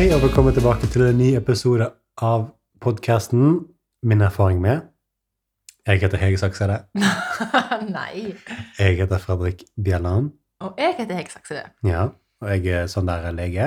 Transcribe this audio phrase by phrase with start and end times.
[0.00, 1.84] Hei, og velkommen tilbake til en ny episode
[2.24, 2.46] av
[2.80, 3.66] podkasten
[4.08, 4.86] Min erfaring med.
[5.84, 6.78] Jeg heter Hege Saksede.
[7.98, 8.30] Nei.
[8.78, 10.30] Jeg heter Fredrik Bjelland.
[10.64, 11.66] Og jeg heter Hege Saksede.
[11.84, 12.06] Ja,
[12.40, 13.66] og jeg er sånn der lege.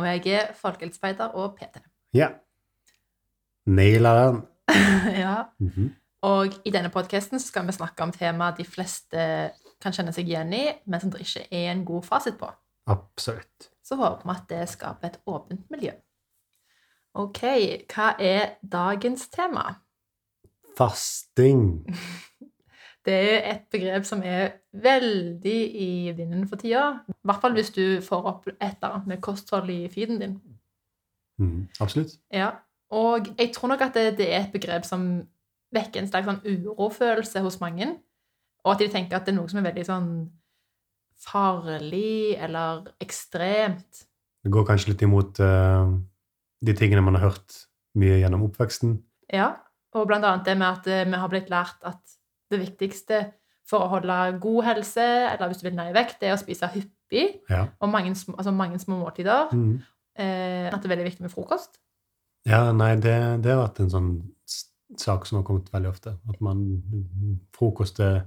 [0.00, 1.84] Og jeg er folkehelsespeider og PT.
[2.16, 2.30] Ja.
[3.68, 4.40] Naila den.
[5.26, 5.36] ja.
[5.60, 5.92] Mhm.
[6.30, 9.28] Og i denne podkasten skal vi snakke om temaer de fleste
[9.84, 12.48] kan kjenne seg igjen i, men som det ikke er en god fasit på.
[12.88, 13.73] Absolutt.
[13.84, 15.92] Så håper vi at det skaper et åpent miljø.
[17.14, 17.42] Ok,
[17.92, 19.74] hva er dagens tema?
[20.76, 21.84] Fasting.
[23.04, 26.86] Det er et begrep som er veldig i vinden for tida.
[27.08, 30.38] I hvert fall hvis du får opp et eller annet med kosthold i feeden din.
[31.36, 32.16] Mm, Absolutt.
[32.32, 32.48] Ja,
[32.90, 35.26] og jeg tror nok at det, det er et begrep som
[35.74, 37.90] vekker en sterk sånn urofølelse hos mange,
[38.64, 40.08] og at de tenker at det er noe som er veldig sånn
[41.20, 44.04] farlig eller ekstremt.
[44.44, 45.94] Det går kanskje litt imot uh,
[46.64, 47.60] de tingene man har hørt
[47.98, 48.98] mye gjennom oppveksten.
[49.32, 49.54] Ja,
[49.94, 52.02] og blant annet det med at uh, vi har blitt lært at
[52.52, 53.22] det viktigste
[53.64, 56.40] for å holde god helse, eller hvis du vil ned i vekt, det er å
[56.42, 57.64] spise hyppig, Ja.
[57.80, 59.48] og mange, altså mange små måltider.
[59.56, 59.80] Mm.
[60.14, 61.80] Uh, at det er veldig viktig med frokost.
[62.44, 64.10] Ja, nei, det, det har vært en sånn
[65.00, 66.12] sak som har kommet veldig ofte.
[66.28, 66.60] At man
[67.56, 68.26] Frokost er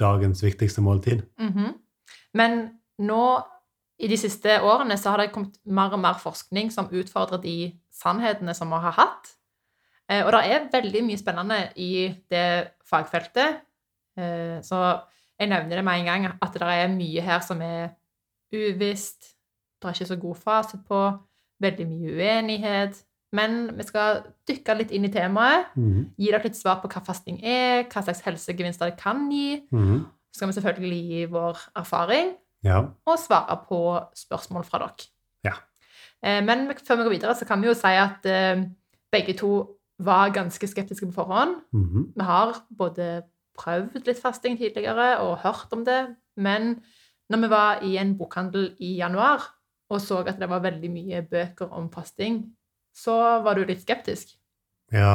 [0.00, 1.22] dagens viktigste måltid.
[1.38, 1.74] Mhm.
[2.34, 2.58] Men
[2.98, 3.22] nå,
[4.00, 7.72] i de siste årene, så har det kommet mer og mer forskning som utfordrer de
[7.92, 9.34] sannhetene som vi har hatt.
[10.08, 13.60] Eh, Og det er veldig mye spennende i det fagfeltet.
[14.16, 15.00] Eh, Så
[15.38, 17.90] jeg nevner det med en gang, at det er mye her som er
[18.52, 19.34] uvisst.
[19.80, 21.18] Det er ikke så god fasit på.
[21.60, 23.02] Veldig mye uenighet.
[23.32, 25.66] Men vi skal dykke litt inn i temaet.
[25.76, 26.06] Mhm.
[26.18, 29.62] Gi dere litt svar på hva fasting er, hva slags helsegevinster det kan gi.
[29.70, 30.00] Mhm.
[30.32, 32.80] Så skal vi selvfølgelig gi vår erfaring Ja.
[33.06, 33.80] og svare på
[34.14, 35.06] spørsmål fra dere.
[35.44, 35.52] Ja.
[36.22, 38.64] Eh, Men før vi går videre, så kan vi jo si at eh,
[39.12, 41.56] begge to var ganske skeptiske på forhånd.
[41.72, 42.12] Mhm.
[42.16, 43.22] Vi har både
[43.58, 46.82] prøvd litt fasting tidligere og hørt om det, men
[47.30, 49.42] når vi var i en bokhandel i januar
[49.90, 52.52] og så at det var veldig mye bøker om fasting,
[53.00, 54.36] så var du litt skeptisk.
[54.92, 55.14] ja.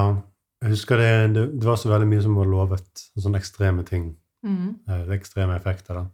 [0.63, 3.01] Jeg husker det, det, det var så veldig mye som var lovet.
[3.21, 4.05] Sånne ekstreme ting.
[4.41, 4.69] Mhm.
[4.89, 5.99] eh, Ekstreme effekter.
[5.99, 6.05] da.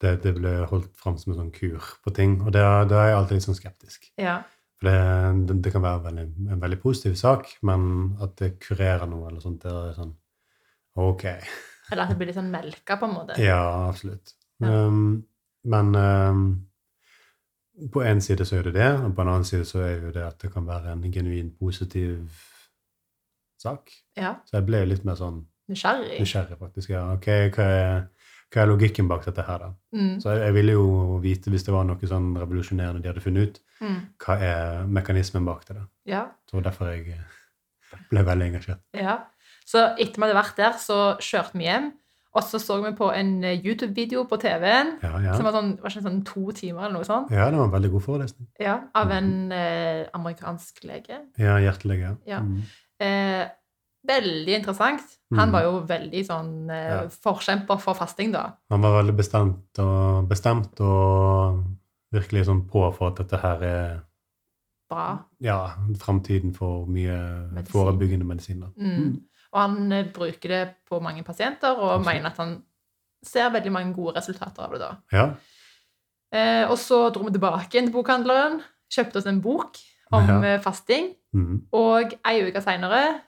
[0.00, 2.38] Det, det ble holdt fram som en sånn kur på ting.
[2.46, 4.06] Og da er jeg alltid litt sånn skeptisk.
[4.22, 4.38] Ja.
[4.78, 6.24] For det, det, det kan være veldig,
[6.54, 10.14] en veldig positiv sak, men at det kurerer noe eller sånt, det er sånn
[10.96, 11.24] Ok.
[11.26, 13.36] Eller at det blir litt sånn melka, på en måte.
[13.42, 14.32] Ja, absolutt.
[14.64, 14.86] Ja.
[14.86, 15.26] Um,
[15.68, 16.44] men um,
[17.92, 20.10] på en side så er det det, og på en annen side så er jo
[20.14, 22.28] det at det kan være en genuint positiv
[23.60, 23.90] sak.
[24.16, 24.34] Ja.
[24.48, 26.20] Så jeg ble litt mer sånn Nysgjerrig.
[26.22, 26.90] nysgjerrig, faktisk.
[26.94, 27.26] Ja, ok,
[27.56, 28.04] hva er,
[28.54, 29.70] hva er logikken bak dette her, da?
[29.96, 30.12] Mm.
[30.22, 33.48] Så jeg, jeg ville jo vite, hvis det var noe sånn revolusjonerende de hadde funnet
[33.50, 33.96] ut, Mm.
[34.24, 35.82] hva er mekanismen bak det, da?
[36.08, 36.20] Ja.
[36.48, 37.18] Så det var derfor jeg
[38.10, 38.80] ble veldig engasjert.
[38.96, 39.18] Ja.
[39.68, 41.90] Så etter vi hadde vært der, så kjørte vi hjem.
[42.36, 45.34] Og så så vi på en eh, YouTube-video på TV-en Ja, ja.
[45.38, 47.30] som var sånn, var sånn to timer eller noe sånt.
[47.32, 48.48] ja, det var en veldig god forelesning.
[48.60, 51.22] Ja, av en eh, amerikansk lege.
[51.40, 52.16] Ja, hjertelege.
[52.28, 52.40] Ja.
[52.44, 52.60] Mm.
[53.00, 53.46] Eh,
[54.06, 55.00] veldig interessant.
[55.34, 55.52] Han Mhm.
[55.52, 58.52] var jo veldig sånn eh, forkjemper for fasting, da.
[58.70, 61.64] Han var veldig bestemt og, bestemt og
[62.12, 64.00] virkelig sånn på for at dette her er
[64.90, 65.18] Bra.
[65.40, 67.16] ja, framtiden for mye
[67.52, 67.72] Medisin.
[67.72, 68.60] forebyggende medisin.
[68.60, 68.66] Da.
[68.78, 69.20] Mm.
[69.54, 72.06] Og han eh, bruker det på mange pasienter, og okay.
[72.10, 72.56] mener at han
[73.26, 74.90] ser veldig mange gode resultater av det da.
[75.14, 75.26] Ja.
[76.36, 78.60] Eh, og så dro vi tilbake inn til bokhandleren,
[78.92, 79.78] kjøpte oss en bok
[80.14, 80.38] om Ja.
[80.44, 81.14] eh, fasting.
[81.34, 81.66] Mm.
[81.72, 83.20] Og ei uke seinere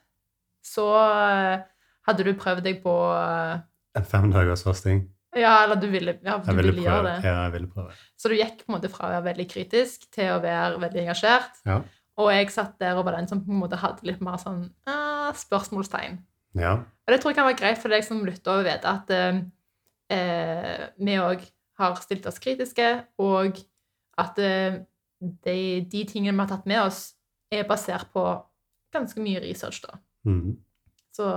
[0.65, 1.61] så eh,
[2.09, 3.65] hadde du prøvd deg på en
[3.99, 5.09] En femdagers fasting.
[5.37, 7.25] Ja, eller du ville, ja, du ville ville gjøre det.
[7.27, 7.93] Ja, jeg ville prøve.
[8.17, 11.01] Så du gikk på en måte fra å være veldig kritisk til å være veldig
[11.03, 11.59] engasjert.
[11.69, 11.81] Ja.
[12.19, 14.65] Og jeg satt der og var den som på en måte hadde litt mer sånn
[14.91, 16.19] ah, spørsmålstegn.
[16.55, 16.73] Ja.
[16.79, 19.41] Og det tror jeg kan være greit for deg som lytter å vite at eh,
[20.11, 21.45] eh, vi òg
[21.79, 22.89] har stilt oss kritiske,
[23.19, 23.59] og
[24.19, 24.81] at eh,
[25.21, 25.59] de,
[25.91, 27.15] de tingene vi har tatt med oss,
[27.53, 28.25] er basert på
[28.93, 29.99] ganske mye research, da.
[30.29, 30.57] Mm.
[31.15, 31.29] Så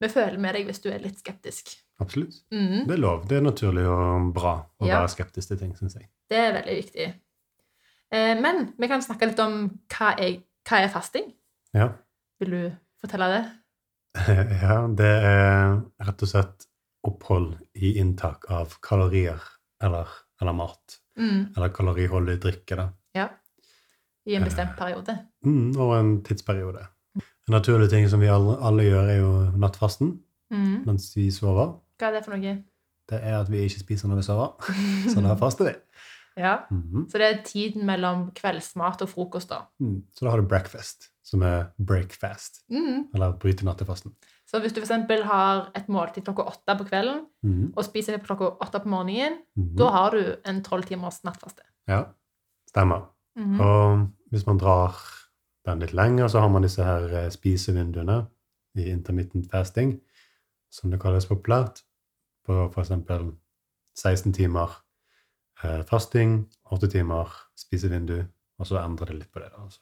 [0.00, 1.72] vi føler med deg hvis du er litt skeptisk.
[2.02, 2.40] Absolutt.
[2.50, 2.84] Mm.
[2.88, 3.24] Det er lov.
[3.30, 5.00] Det er naturlig og bra å Ja.
[5.00, 6.08] være skeptisk til ting, syns jeg.
[6.30, 7.06] Det er veldig viktig.
[8.14, 11.32] Eh, men vi kan snakke litt om hva er, hva er fasting.
[11.74, 11.92] Ja.
[12.40, 13.44] Vil du fortelle det?
[14.64, 16.66] ja, det er rett og slett
[17.04, 19.40] opphold i inntak av kalorier
[19.84, 20.08] eller,
[20.40, 21.00] eller mat.
[21.18, 22.88] Mm, Eller kaloriholdig drikke, da.
[23.14, 23.28] ja.
[24.26, 25.12] I en bestemt periode.
[25.44, 26.86] Mm, og en tidsperiode.
[27.20, 30.14] En naturlig ting som vi alle, alle gjør, er jo nattfasten
[30.52, 30.84] Mm.
[30.86, 31.72] mens vi sover.
[31.98, 32.52] Hva er det for noe?
[33.10, 34.72] Det er at vi ikke spiser når vi sover,
[35.12, 35.74] så da faster vi.
[36.36, 36.56] Ja.
[36.70, 37.08] -hmm.
[37.10, 39.60] Så det er tiden mellom kveldsmat og frokost, da.
[39.80, 40.02] Mm.
[40.14, 43.08] Så da har du breakfast, som er breakfast, mm.
[43.14, 44.12] eller bryte nattefasten.
[44.46, 45.24] Så hvis du f.eks.
[45.24, 47.72] har et måltid klokka åtte på kvelden mm.
[47.72, 49.72] og spiser klokka åtte på morgenen, mm.
[49.80, 51.64] da har du en tolv timers nattfaste.
[51.88, 52.02] Ja,
[52.68, 53.08] stemmer.
[53.40, 53.56] Mm.
[53.60, 55.00] Og hvis man drar
[55.64, 58.20] den litt lenger, så har man disse her eh, spisevinduene
[58.76, 59.96] i intermittent fasting,
[60.70, 61.80] som det kalles populært,
[62.44, 63.30] på eksempel
[63.96, 64.76] 16 timer
[65.64, 68.18] eh, fasting, 8 timer spisevindu,
[68.60, 69.54] og så endrer det litt på det.
[69.56, 69.80] altså.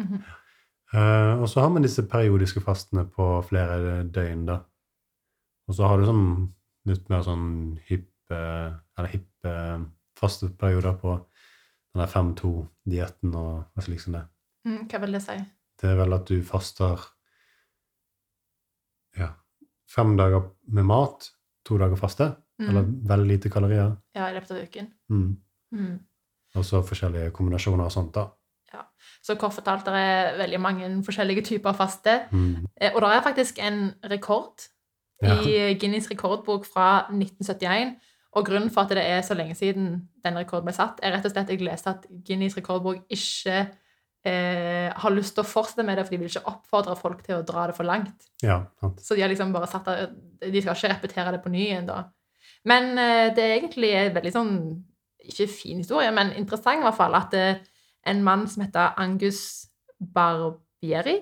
[0.00, 0.49] Mm Eh,
[0.98, 4.56] og så har man disse periodiske fastene på flere døgn, da.
[5.70, 6.24] Og så har du sånn
[6.90, 7.46] litt mer sånn
[7.86, 9.84] hippe eh, eller hippe eh,
[10.18, 11.12] faste perioder på
[11.94, 14.24] den der 5-2-dietten og hva slik som det.
[14.66, 15.36] Mm, Hva vil det si?
[15.80, 17.00] Det er vel at du faster
[19.18, 19.30] ja,
[19.90, 21.30] fem dager med mat,
[21.66, 22.68] to dager faste, Mm.
[22.68, 23.94] eller veldig lite kalorier.
[24.14, 24.88] Ja, i løpet av uken.
[25.08, 25.28] Mm.
[25.72, 25.94] Mm.
[26.60, 28.26] Og så forskjellige kombinasjoner og sånt, da.
[29.22, 32.18] Så kort fortalt, det er veldig mange forskjellige typer faste.
[32.32, 32.66] Mm.
[32.80, 34.68] Eh, Og det er faktisk en rekord
[35.22, 35.34] Ja.
[35.42, 37.96] i Guinness rekordbok fra 1971.
[38.32, 41.24] Og grunnen for at det er så lenge siden den rekorden ble satt, er rett
[41.26, 43.56] og slett at jeg leste at Guinness rekordbok ikke
[44.24, 47.36] eh, har lyst til å fortsette med det, for de vil ikke oppfordre folk til
[47.40, 48.28] å dra det for langt.
[48.42, 49.00] ja, sant.
[49.00, 50.06] Så de har liksom bare satt der,
[50.40, 52.04] de skal ikke repetere det på ny igjen da.
[52.64, 54.54] Men eh, det er egentlig en veldig sånn,
[55.30, 57.56] ikke fin historie, men interessant i hvert fall, at eh,
[58.06, 59.66] en mann som heter Angus
[60.00, 61.20] Barbieri,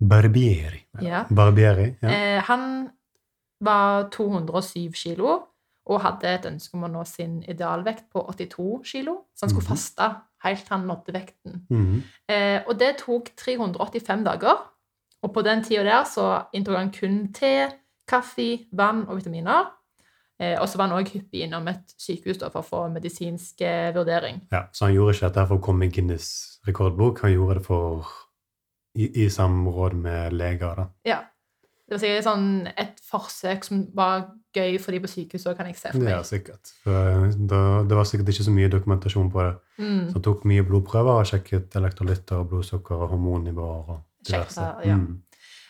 [0.00, 0.82] Barbieri.
[1.00, 1.24] Ja.
[1.30, 2.08] Barbieri, ja.
[2.10, 2.88] eh, han
[3.64, 5.38] var 207 kilo,
[5.86, 9.64] og hadde et ønske om å nå sin idealvekt på 82 kilo, så han skulle
[9.64, 9.76] Mhm.
[9.76, 10.08] faste
[10.44, 11.66] helt til han nådde vekten.
[11.70, 12.02] Mhm.
[12.28, 14.56] Eh, og det tok 385 dager.
[15.22, 17.70] Og på den tida der så inntok han kun te,
[18.08, 19.70] kaffe, vann og vitaminer.
[20.36, 23.88] Eh, og så var han òg hyppig innom et sykehus for å få medisinsk eh,
[23.96, 24.42] vurdering.
[24.52, 26.28] Ja, så han gjorde ikke dette for å komme i Guinness
[26.68, 28.10] rekordbok, han gjorde det for
[28.96, 30.86] i, i samråd med leger, da.
[31.08, 31.22] Ja.
[31.86, 34.24] Det var sikkert sånn et forsøk som var
[34.56, 36.16] gøy for de på sykehuset òg, kan jeg se for meg.
[36.16, 36.72] Ja, sikkert.
[36.82, 39.52] For da, det var sikkert ikke så mye dokumentasjon på det.
[39.78, 40.00] Mm.
[40.08, 44.58] Så han tok mye blodprøver og sjekket elektrolytter og blodsukker og hormonnivåer og diverse.
[44.58, 44.98] Sjekket, ja.
[44.98, 45.14] Mm.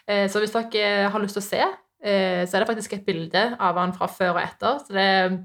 [0.06, 1.76] Eh, så hvis dere har lyst til å se, eh,
[2.46, 4.78] så er det faktisk et bilde av han fra før og etter.
[4.86, 5.36] Så det er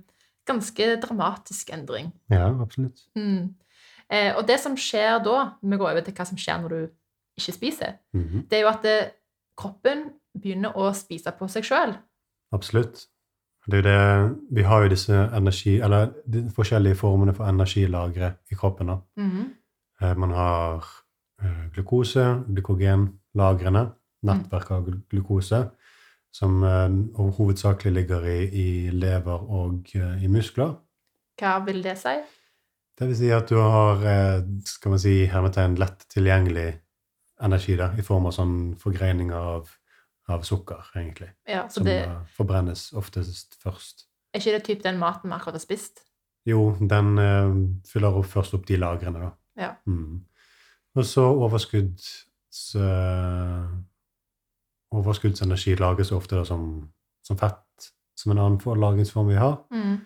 [0.47, 2.11] ganske dramatisk endring.
[2.29, 2.99] ja, absolutt.
[3.15, 3.53] Mm.
[4.11, 6.81] Eh, og det som skjer da, vi går over til hva som skjer når du
[7.39, 8.47] ikke spiser, Mhm.
[8.49, 9.11] det er jo at det,
[9.57, 11.95] kroppen begynner å spise på seg sjøl.
[12.53, 13.05] Absolutt.
[13.69, 18.87] Det det, vi har jo disse energi, eller de forskjellige formene for energilagre i kroppen.
[18.87, 18.97] Da.
[19.17, 19.51] Mhm.
[20.01, 20.83] Eh, Man har
[21.43, 23.91] eh, glukose, glykogenlagrene,
[24.23, 25.69] nettverk av glu- glukose,
[26.31, 26.87] som eh,
[27.37, 30.77] hovedsakelig ligger i, i lever og eh, i muskler.
[31.41, 32.13] Hva vil det si?
[32.97, 36.69] Det vil si at du har eh, skal man si, hermetegn lett tilgjengelig
[37.41, 39.69] energi da, i form av sånn forgreininger av,
[40.31, 41.31] av sukker, egentlig.
[41.49, 41.99] Ja, så Som det,
[42.37, 44.05] forbrennes oftest først.
[44.31, 46.03] Er ikke det typ den maten vi akkurat har spist?
[46.47, 47.49] Jo, den uh,
[47.89, 49.31] fyller opp først opp de lagrene, da.
[49.59, 49.71] Ja.
[49.89, 50.21] Mm.
[50.95, 52.11] Og så overskudds...
[52.75, 53.65] eh,
[54.91, 56.89] overskuddsenergi lages ofte da som,
[57.23, 59.57] som fett, som en annen for- lagringsform vi har.
[59.73, 59.97] Mm.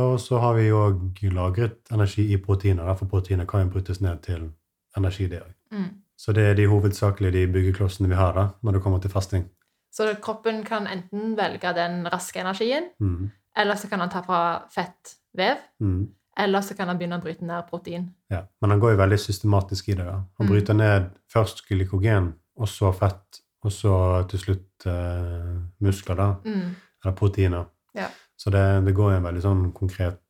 [0.00, 4.00] Og så har vi òg lagret energi i proteiner, da, for proteiner kan jo brytes
[4.00, 4.50] ned til
[4.96, 5.42] energi, det.
[5.72, 5.88] Mm.
[6.16, 9.48] Så det er de hovedsakelig de byggeklossene vi har da, når det kommer til fasting.
[9.92, 13.30] Så kroppen kan enten velge den raske energien, Mm.
[13.56, 16.08] eller så kan han ta fra fettvev, Mm.
[16.38, 18.14] eller så kan han begynne å bryte ned protein.
[18.30, 18.42] Ja.
[18.60, 20.04] Men han går jo veldig systematisk i det.
[20.04, 20.12] da.
[20.38, 20.48] Han Mm.
[20.48, 23.94] bryter ned først glykogen, og så fett, og så
[24.30, 26.28] til slutt eh, muskler, da.
[26.44, 26.70] Mm.
[27.04, 27.64] Eller proteiner.
[27.94, 28.06] Ja.
[28.36, 30.20] Så det, det går i en veldig sånn konkret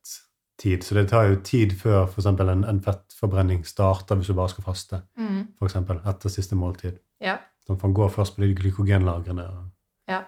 [0.59, 0.83] tid.
[0.83, 4.49] Så det tar jo tid før for eksempel en, en fettforbrenning starter hvis du bare
[4.51, 4.99] skal faste.
[5.17, 5.45] Mm.
[5.59, 6.99] For eksempel etter siste måltid.
[7.23, 7.37] Ja.
[7.63, 9.47] Så man går først på de glykogenlagrene.
[9.47, 9.69] og-
[10.11, 10.23] Ja.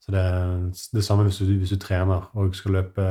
[0.00, 3.02] Så det er det samme hvis du, hvis du trener og skal løpe,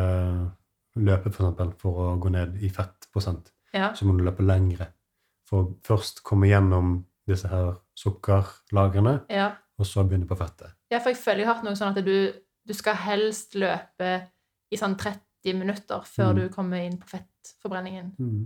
[0.96, 3.52] løpe for, eksempel, for å gå ned i fettprosent.
[3.74, 3.92] ja.
[3.94, 4.88] Så må du løpe lengre
[5.50, 9.52] for å først komme gjennom disse her sukkerlagrene, ja.
[9.80, 10.74] og så begynne på fettet.
[10.92, 12.34] Ja, for jeg føler jeg har hatt noe sånn at du,
[12.68, 14.12] du skal helst løpe
[14.72, 16.36] i sånn 30 minutter før Mm.
[16.40, 18.14] du kommer inn på fettforbrenningen.
[18.20, 18.46] Mm.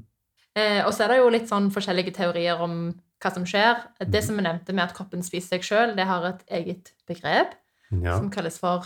[0.56, 2.92] Eh, og så er det jo litt sånn forskjellige teorier om
[3.22, 3.82] hva som skjer.
[4.00, 4.26] Det Mhm.
[4.26, 7.54] som vi nevnte med at kroppen spiser seg sjøl, det har et eget begrep
[7.92, 8.18] Ja.
[8.18, 8.84] som kalles for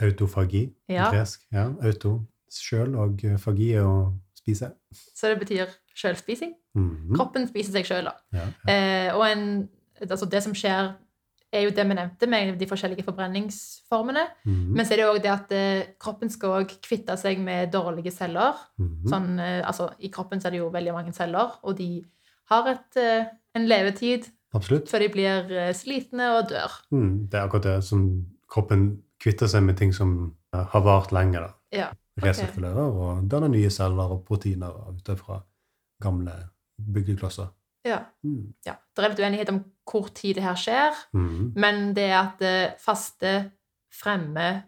[0.00, 0.72] Autofagi.
[0.88, 1.10] Ja.
[1.10, 1.40] Gresk.
[1.52, 1.72] Ja.
[1.82, 4.72] Auto sjøl, og fagi er å spise.
[4.92, 6.52] Så det betyr sjølspising.
[6.76, 7.16] Mhm.
[7.16, 8.12] Kroppen spiser seg sjøl, da.
[8.32, 8.72] Ja, ja.
[8.72, 9.68] Eh, og en,
[10.04, 10.94] altså det som skjer
[11.54, 14.24] er jo det vi nevnte med de forskjellige forbrenningsformene.
[14.44, 14.74] Mhm.
[14.76, 18.12] Men så er det òg det at eh, kroppen skal òg kvitte seg med dårlige
[18.14, 18.54] celler.
[18.78, 19.08] Mhm.
[19.08, 22.04] Sånn, eh, altså, I kroppen så er det jo veldig mange celler, og de
[22.50, 24.88] har et, eh, en levetid Absolutt.
[24.88, 26.72] før de blir slitne og dør.
[26.92, 31.40] Mm, det er akkurat det som kroppen kvitter seg med ting som har vart lenge.
[31.40, 31.52] da.
[31.72, 31.88] Ja,
[32.22, 35.42] Resirkulerer og danner nye celler og proteiner ut fra
[36.00, 36.32] gamle
[36.80, 37.48] byggeklosser.
[37.86, 38.00] Ja.
[38.26, 38.54] Mm.
[38.66, 38.74] ja.
[38.92, 41.52] Det er litt uenighet om hvor tid det her skjer, mm.
[41.54, 43.36] men det er at eh, faste
[43.94, 44.64] fremmer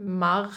[0.00, 0.48] mer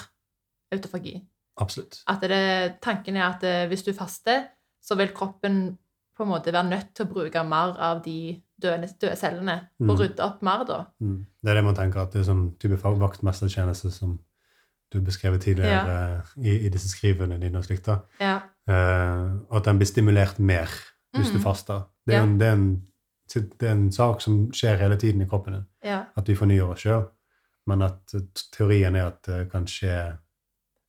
[0.73, 1.17] autofagi.
[1.59, 1.99] Absolutt.
[2.07, 4.47] At det, tanken er at eh, hvis du faster,
[4.81, 5.77] så vil kroppen
[6.15, 9.89] på en måte være nødt til å bruke mer av de døde, døde cellene Mm.
[9.89, 10.79] og rydde opp mer, da.
[10.99, 11.25] Mm.
[11.41, 14.17] Det er det man tenker, at det er sånn type vaktmestertjeneste som
[14.91, 16.21] du beskrev tidligere ja.
[16.41, 17.85] i, i disse skrivene dine og slikt.
[17.85, 17.99] da.
[18.19, 18.39] Ja.
[18.69, 20.69] Uh, og at den blir stimulert mer
[21.15, 21.43] hvis du Mhm.
[21.43, 21.81] faster.
[22.05, 22.23] Det er, Ja.
[22.23, 22.83] en, det, er en,
[23.33, 25.65] det er en sak som skjer hele tiden i kroppen din.
[25.83, 26.03] ja.
[26.17, 27.07] At vi fornyer oss sjøl.
[27.67, 30.17] Men at eh, teorien er at det kan skje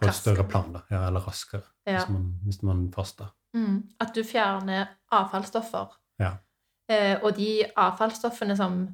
[0.01, 0.35] på et Raskere.
[0.37, 0.73] større plan.
[0.73, 3.27] da, ja, Eller raskere, hvis, man, hvis man faster.
[3.55, 3.83] Mm.
[4.01, 5.87] At du fjerner avfallsstoffer.
[6.21, 6.31] Ja.
[6.89, 8.89] Eh, og de avfallsstoffene som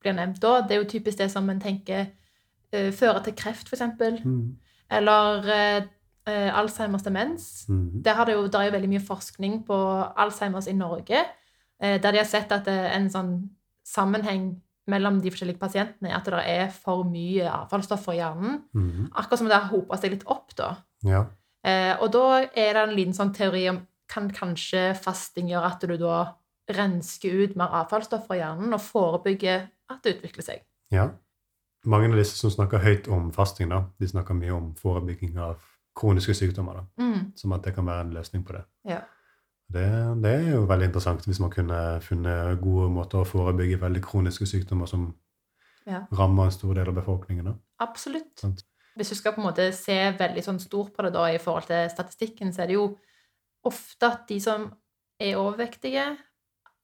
[0.00, 2.06] blir nevnt da, det er jo typisk det som en tenker
[2.72, 4.24] eh, fører til kreft, f.eks.
[4.24, 4.56] Mm.
[4.90, 5.82] Eller eh,
[6.28, 7.46] eh, Alzheimers demens.
[7.68, 8.02] Mm.
[8.04, 9.78] Der, har det jo, der er jo veldig mye forskning på
[10.24, 11.24] Alzheimers i Norge,
[11.82, 13.32] eh, der de har sett at det er en sånn
[13.86, 14.54] sammenheng
[14.90, 18.60] mellom de forskjellige pasientene, at det er for mye avfallsstoffer i hjernen.
[18.74, 19.08] Mm.
[19.14, 20.74] Akkurat som det har hopa seg litt opp, da.
[21.06, 21.24] Ja.
[21.62, 25.84] Eh, og da er det en liten sånn teori om kan kanskje fasting gjøre at
[25.88, 26.16] du da
[26.72, 30.64] rensker ut mer avfallsstoffer i hjernen og forebygger at det utvikler seg.
[30.94, 31.10] ja.
[31.82, 35.56] Mange av disse som snakker høyt om fasting, da, de snakker mye om forebygging av
[35.96, 36.84] kroniske sykdommer.
[36.98, 37.32] Mm.
[37.36, 38.64] Som at det kan være en løsning på det.
[38.88, 39.00] Ja.
[39.72, 39.84] Det,
[40.22, 44.46] det er jo veldig interessant hvis man kunne funnet gode måter å forebygge veldig kroniske
[44.46, 45.14] sykdommer som
[45.86, 46.04] Ja.
[46.12, 47.44] rammer en stor del av befolkningen.
[47.44, 47.54] da.
[47.80, 48.38] Absolutt.
[48.38, 48.64] Sant.
[48.96, 51.66] Hvis du skal på en måte se veldig sånn stort på det da i forhold
[51.66, 52.98] til statistikken, så er det jo
[53.64, 54.72] ofte at de som
[55.18, 56.18] er overvektige,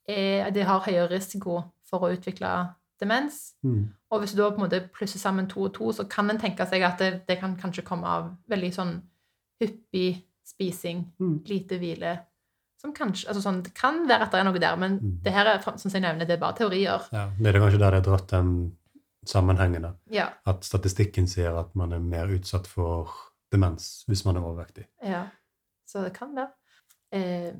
[0.09, 3.55] er, de har høyere risiko for å utvikle demens.
[3.63, 3.93] Mm.
[4.11, 6.39] Og hvis du da på en måte plusser sammen to og to, så kan en
[6.41, 9.03] tenke seg at det, det kan kanskje komme av veldig sånn
[9.61, 11.43] hyppig spising, Mm.
[11.47, 12.19] lite hvile.
[12.81, 15.23] Som kanskje, altså sånn, Det kan være at det er noe der, men Mm.
[15.23, 17.03] det her er som jeg nevner, det er bare teorier.
[17.13, 18.77] Ja, det er kanskje der det er dratt den
[19.27, 19.95] sammenhengen.
[20.11, 23.11] Ja, At statistikken sier at man er mer utsatt for
[23.53, 24.87] demens hvis man er overvektig.
[25.05, 25.27] ja.
[25.87, 26.51] Så det kan være.
[27.13, 27.53] Eh,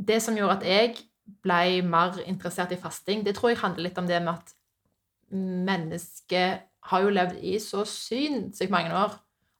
[0.00, 0.96] det som gjorde at jeg
[1.42, 4.52] ble mer interessert i fasting, det tror jeg handler litt om det med at
[5.32, 9.16] mennesket har jo levd i så sinnssykt mange år.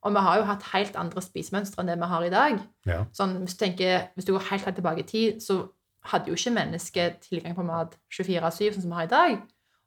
[0.07, 2.59] Og vi har jo hatt helt andre spisemønstre enn det vi har i dag.
[2.87, 3.01] Ja.
[3.17, 5.65] Sånn, hvis, du tenker, hvis du går helt, helt tilbake i tid, så
[6.07, 9.41] hadde jo ikke mennesket tilgang på mat 24-7, sånn som vi har i dag.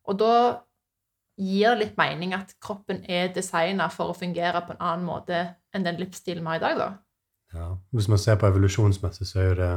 [0.09, 0.33] Og da
[1.39, 5.39] gir det litt mening at kroppen er designa for å fungere på en annen måte
[5.71, 6.89] enn den livsstilen vi har i dag, da.
[7.55, 7.69] Ja.
[7.95, 9.71] Hvis man ser på evolusjonsmessig, så er jo det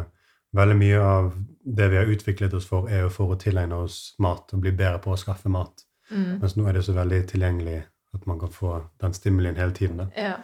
[0.59, 1.31] veldig mye av
[1.63, 4.75] det vi har utviklet oss for, er jo for å tilegne oss mat og bli
[4.75, 5.87] bedre på å skaffe mat.
[6.13, 6.39] Mm.
[6.43, 7.81] Mens nå er det så veldig tilgjengelig
[8.13, 10.05] at man kan få den stimulien hele tiden.
[10.17, 10.37] Ja.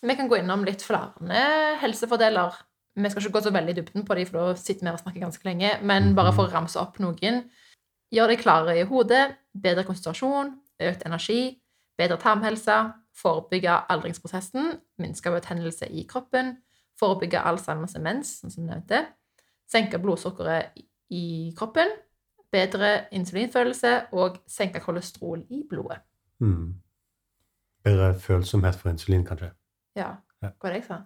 [0.00, 1.42] Vi kan gå innom litt flere
[1.82, 2.54] helsefordeler.
[2.96, 5.02] Vi skal ikke gå så veldig i dybden på dem, for da sitter vi og
[5.02, 5.74] snakker ganske lenge.
[5.82, 7.44] Men bare for å ramse opp noen.
[8.10, 11.42] Gjør deg klarere i hodet, bedre konsentrasjon, økt energi,
[12.00, 12.78] bedre tarmhelse,
[13.14, 14.72] forebygge aldringsprosessen,
[15.02, 16.56] minske betennelse i kroppen,
[16.98, 19.04] forebygge Alzheimers demens, sånn som nevnte,
[19.70, 20.80] senke blodsukkeret
[21.14, 21.92] i kroppen,
[22.52, 26.00] bedre insulinfølelse og senke kolesterol i blodet.
[26.40, 26.74] Mm.
[27.84, 29.52] Bedre følsomhet for insulin, kanskje.
[29.96, 31.00] Ja, hva var det jeg sa?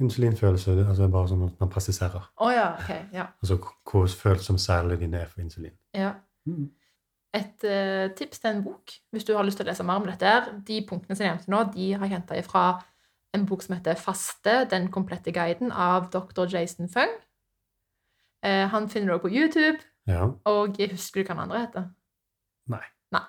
[0.00, 2.24] Insulinfølelse det er altså bare sånn at man presiserer.
[2.36, 2.90] Oh, ja, ok.
[3.16, 3.30] Ja.
[3.42, 5.76] Altså hvor følsom særlig dine er for insulin.
[5.94, 6.14] ja.
[6.46, 6.68] Mm.
[7.34, 10.06] Et uh, tips til en bok, hvis du har lyst til å lese mer om
[10.08, 10.46] dette her.
[10.64, 12.62] De punktene som jeg nevnte nå, de har jeg henta fra
[13.36, 16.46] en bok som heter Faste, den komplette guiden av dr.
[16.48, 17.12] Jason Fung.
[18.46, 20.26] Uh, han finner du også på YouTube, Ja.
[20.46, 21.86] og husker du hva den andre heter?
[22.70, 22.82] Nei.
[23.14, 23.22] Nei.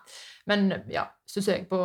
[0.49, 1.79] Men ja, hvis du søker på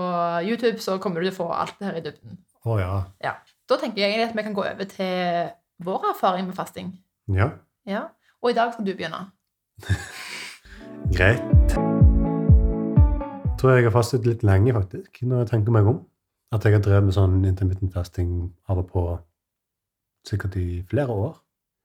[0.45, 2.39] YouTube, så kommer du til å få alt det her i dybden.
[2.63, 2.93] Å ja.
[3.25, 3.35] ja.
[3.69, 5.51] Da tenker jeg egentlig at vi kan gå over til
[5.83, 6.93] vår erfaring med fasting.
[7.33, 7.51] Ja.
[7.89, 8.07] Ja.
[8.43, 9.25] Og i dag skal du begynne.
[11.17, 11.43] Greit.
[13.53, 16.01] Jeg tror jeg har fastet litt lenge, faktisk, når jeg tenker meg om.
[16.53, 18.33] At jeg har drevet med sånn intermittent fasting
[18.69, 19.03] av og på
[20.29, 21.37] sikkert i flere år.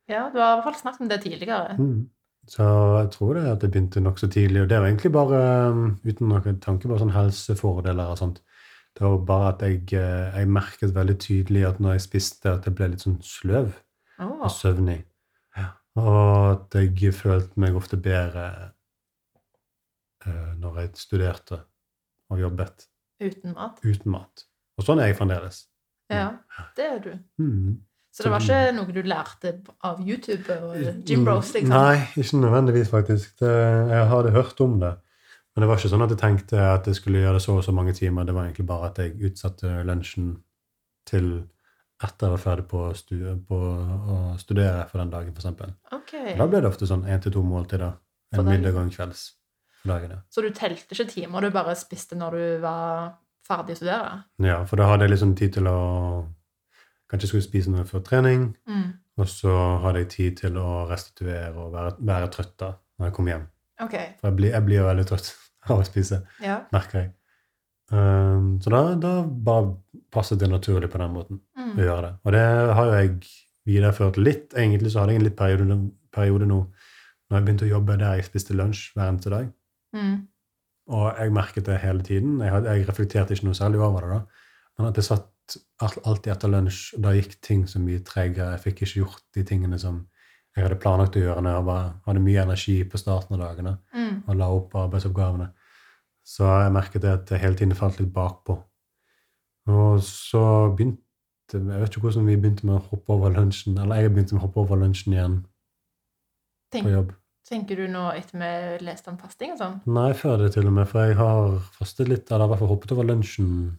[0.10, 1.76] Ja, du har i hvert fall snakket om det tidligere.
[1.78, 2.10] Mm.
[2.48, 4.62] Så jeg tror det at det begynte nokså tidlig.
[4.64, 8.40] Og det var egentlig bare um, uten noen tanke på sånn helsefordeler og sånt.
[8.98, 12.66] Det var bare at jeg, eh, jeg merket veldig tydelig at når jeg spiste, at
[12.66, 13.68] jeg ble litt sånn sløv
[14.24, 14.40] oh.
[14.40, 15.04] og søvnig.
[15.98, 18.46] Og at jeg følte meg ofte bedre
[20.26, 21.64] eh, når jeg studerte
[22.30, 22.86] og jobbet
[23.24, 23.80] Uten mat.
[23.82, 24.46] uten mat.
[24.78, 25.64] Og sånn er jeg fremdeles.
[26.14, 26.28] Ja,
[26.78, 27.12] det er du.
[27.42, 27.80] Mm.
[28.18, 29.52] Så det var ikke noe du lærte
[29.86, 31.70] av YouTube og Jim Rose, liksom?
[31.70, 33.36] Nei, ikke nødvendigvis, faktisk.
[33.44, 33.52] Det,
[33.92, 34.96] jeg hadde hørt om det.
[35.54, 37.62] Men det var ikke sånn at jeg tenkte at jeg skulle gjøre det så og
[37.68, 38.26] så mange timer.
[38.26, 40.32] Det var egentlig bare at jeg utsatte lunsjen
[41.06, 41.30] til
[42.08, 42.82] etter jeg var ferdig på,
[43.52, 45.78] på å studere for den dagen, f.eks.
[46.00, 46.34] Okay.
[46.42, 48.00] Da ble det ofte sånn én til to måltider.
[48.34, 49.24] En middag og en kvelds
[49.84, 50.18] for dagen.
[50.18, 50.24] Ja.
[50.34, 53.14] Så du telte ikke timer, du bare spiste når du var
[53.46, 54.18] ferdig å studere?
[54.44, 55.78] ja, for da hadde jeg liksom tid til å
[57.10, 58.94] Kanskje skulle spise noe før trening, Mm.
[59.18, 63.14] og så hadde jeg tid til å restituere og være, være trøtt da når jeg
[63.14, 63.46] kom hjem.
[63.82, 63.94] Ok.
[64.20, 65.30] For jeg blir, jeg blir jo veldig trøtt
[65.70, 66.22] av å spise.
[66.44, 66.60] Ja.
[66.74, 67.12] merker jeg.
[67.92, 69.78] Um, så da, da bare
[70.12, 71.78] passet det naturlig på den måten å Mm.
[71.78, 72.14] gjøre det.
[72.26, 72.42] Og det
[72.76, 73.12] har jo jeg
[73.68, 74.54] videreført litt.
[74.56, 76.60] Egentlig så hadde jeg en litt periode, periode nå
[77.30, 79.48] når jeg begynte å jobbe der jeg spiste lunsj hver eneste dag.
[79.96, 80.28] Mm.
[80.90, 82.40] Og jeg merket det hele tiden.
[82.40, 84.22] Jeg, hadde, jeg reflekterte ikke noe særlig over det da.
[84.80, 85.26] Men at jeg satt
[85.82, 88.56] alltid etter lunsj, og da gikk ting så mye tregere.
[88.56, 90.08] Jeg fikk ikke gjort de tingene som
[90.58, 93.78] jeg hadde planlagt å gjøre når jeg var, hadde mye energi på starten av dagene
[93.94, 94.24] Mm.
[94.28, 95.52] og la opp arbeidsoppgavene.
[96.26, 98.58] Så jeg merket det at jeg hele tiden falt litt bakpå.
[99.68, 101.04] Og så begynte
[101.50, 103.78] Jeg vet ikke hvordan vi begynte med å hoppe over lunsjen.
[103.80, 105.46] Eller jeg begynte med å hoppe over lunsjen igjen
[106.74, 107.14] på jobb.
[107.48, 109.78] tenker du nå etter vi leste om fasting og sånn?
[109.88, 112.68] Nei, før det til og med, for jeg har fastet litt, eller i hvert fall
[112.74, 113.78] hoppet over lunsjen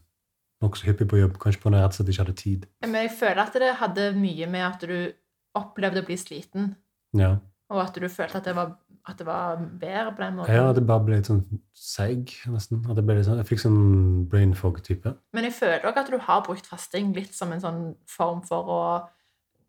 [0.65, 1.39] nokså hyppig på jobb.
[1.43, 2.67] Kanskje på når jeg rett og slett ikke hadde tid.
[2.87, 4.99] Men jeg føler at det hadde mye med at du
[5.59, 6.75] opplevde å bli sliten,
[7.17, 7.37] Ja,
[7.73, 8.75] og at du følte at det var,
[9.09, 10.55] at det var bedre på den måten.
[10.55, 11.43] ja det bare ble litt sånn
[11.77, 12.83] seig, nesten.
[12.89, 15.15] At jeg, ble litt sånn, jeg fikk sånn brain fog-type.
[15.37, 18.69] Men jeg føler også at du har brukt fasting litt som en sånn form for
[18.73, 18.81] å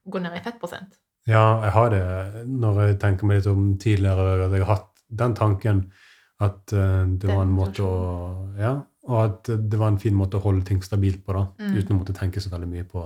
[0.10, 0.98] gå ned i fettprosent.
[1.29, 2.03] Ja, jeg har det
[2.48, 4.46] når jeg tenker meg litt om tidligere.
[4.48, 5.81] At jeg har hatt den tanken
[6.39, 7.98] at eh, det Den var en måte å
[8.60, 8.74] Ja,
[9.10, 11.48] og at det var en fin måte å holde ting stabilt på, da.
[11.60, 11.78] Mm.
[11.80, 13.06] Uten å måtte tenke så veldig mye på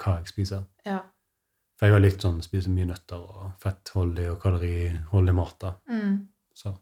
[0.00, 0.64] hva jeg spiser.
[0.88, 1.02] Ja.
[1.78, 5.56] For jeg har likt sånn spise mye nøtter og fettholdig og kaloriholdig mat.
[5.60, 5.74] da.
[5.90, 6.16] Mm.
[6.54, 6.74] Så.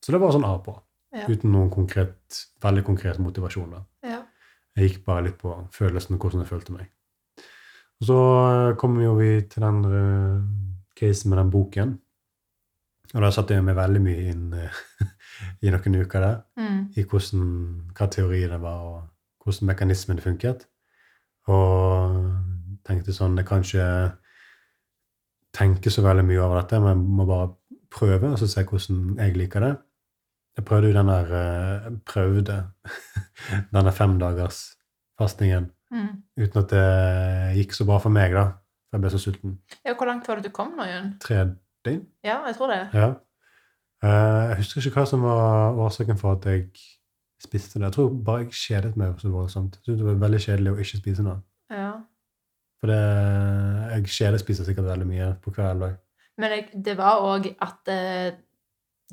[0.00, 0.74] så det var sånn av på.
[1.14, 1.26] Ja.
[1.28, 3.76] Uten noen konkret, veldig konkret motivasjon.
[3.76, 3.84] da.
[4.08, 4.20] ja.
[4.78, 6.90] Jeg gikk bare litt på følelsen og hvordan jeg følte meg.
[8.00, 10.44] Og så eh, kommer jo vi til den uh,
[10.96, 11.98] casen med den boken.
[13.10, 14.78] Og da satte jeg meg veldig mye inn eh,
[15.62, 16.80] i noen uker der, Mm.
[16.96, 19.08] i hvordan, hva teoriene var, og
[19.44, 20.66] hvordan mekanismene funket.
[21.48, 22.36] Og
[22.86, 24.12] tenkte sånn Jeg kan ikke
[25.56, 27.50] tenke så veldig mye over dette, men jeg må bare
[27.90, 29.72] prøve og så se hvordan jeg liker det.
[30.58, 32.56] Jeg prøvde jo den der eh, prøvde
[33.74, 34.62] denne femdagers
[35.18, 36.22] fastingen Mm.
[36.38, 38.44] uten at det gikk så bra for meg, da.
[38.92, 39.56] Jeg ble så sulten.
[39.84, 39.94] ja.
[39.94, 41.08] Hvor langt var det du kom nå, Jørn?
[41.20, 41.40] Tre
[41.84, 42.04] døgn?
[42.22, 42.78] Ja, jeg tror det.
[42.94, 43.08] Ja.
[44.02, 46.68] Eh, jeg husker ikke hva som var årsaken for at jeg
[47.42, 47.88] spiste det.
[47.88, 49.76] Jeg tror bare jeg kjedet meg så voldsomt.
[49.76, 51.40] Jeg syntes det var veldig kjedelig å ikke spise noe.
[51.70, 51.90] Ja.
[52.80, 53.00] For det,
[53.92, 55.98] jeg kjedespiser sikkert veldig mye på kvelden òg.
[56.40, 58.30] Men det var òg at eh,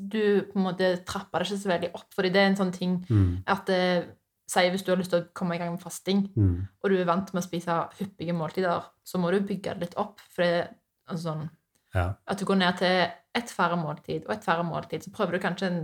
[0.00, 2.72] du på en måte trappa det ikke så veldig opp, fordi det er en sånn
[2.72, 3.42] ting Mm.
[3.46, 4.04] at eh,
[4.48, 6.62] Si hvis du har lyst til å komme i gang med fasting, Mm.
[6.82, 9.94] og du er vant med å spise hyppige måltider, så må du bygge det litt
[10.00, 10.20] opp.
[10.32, 10.70] For det
[11.06, 11.50] altså sånn
[11.94, 12.12] Ja.
[12.28, 13.06] at du går ned til
[13.38, 15.82] ett færre måltid og et færre måltid, så prøver du kanskje en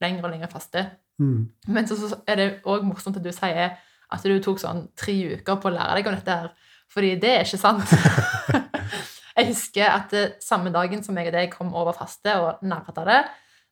[0.00, 0.84] lengre og lengre faste.
[1.18, 1.50] Mm.
[1.68, 3.76] Men så, så er det òg morsomt at du sier
[4.10, 6.50] at du tok sånn tre uker på å lære deg om dette her.
[6.90, 7.92] Fordi det er ikke sant.
[9.36, 12.98] jeg husker at eh, samme dagen som jeg og deg kom over faste og nærmet
[13.06, 13.20] det,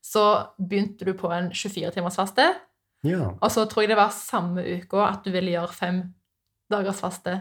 [0.05, 0.25] så
[0.59, 2.47] begynte du på en 24-timers faste.
[3.03, 3.33] ja.
[3.35, 6.03] Og så tror jeg det var samme uka at du ville gjøre fem
[6.71, 7.41] dagers faste.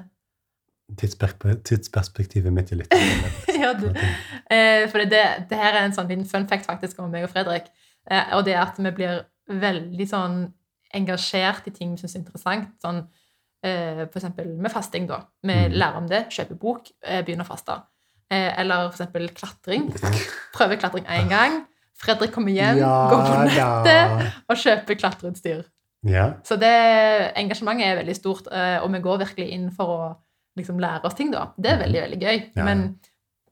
[0.95, 2.93] Tidsperspektivet mitt er litt
[3.61, 3.89] ja, du.
[4.53, 7.31] Eh, for det, det her er en sånn liten fun fact faktisk om meg og
[7.33, 7.67] Fredrik.
[8.09, 10.37] Eh, og det er at vi blir veldig sånn
[10.95, 12.69] engasjert i ting vi syns er interessant.
[12.83, 13.01] Sånn,
[13.65, 15.23] eh, for eksempel med fasting, da.
[15.43, 15.73] Vi Mm.
[15.75, 17.81] lærer om det, kjøper bok, eh, begynner å faste.
[18.31, 19.89] Eh, eller for eksempel klatring.
[20.55, 21.65] Prøver klatring én gang.
[21.97, 25.63] Fredrik kommer hjem, går på nettet og kjøper klatreutstyr.
[26.05, 26.33] Ja.
[26.45, 26.69] Så det
[27.35, 30.15] engasjementet er veldig stort, eh, og vi går virkelig inn for å
[30.57, 31.47] liksom lære oss ting, da.
[31.57, 32.41] Det er veldig, veldig gøy.
[32.57, 32.65] Ja.
[32.67, 32.83] Men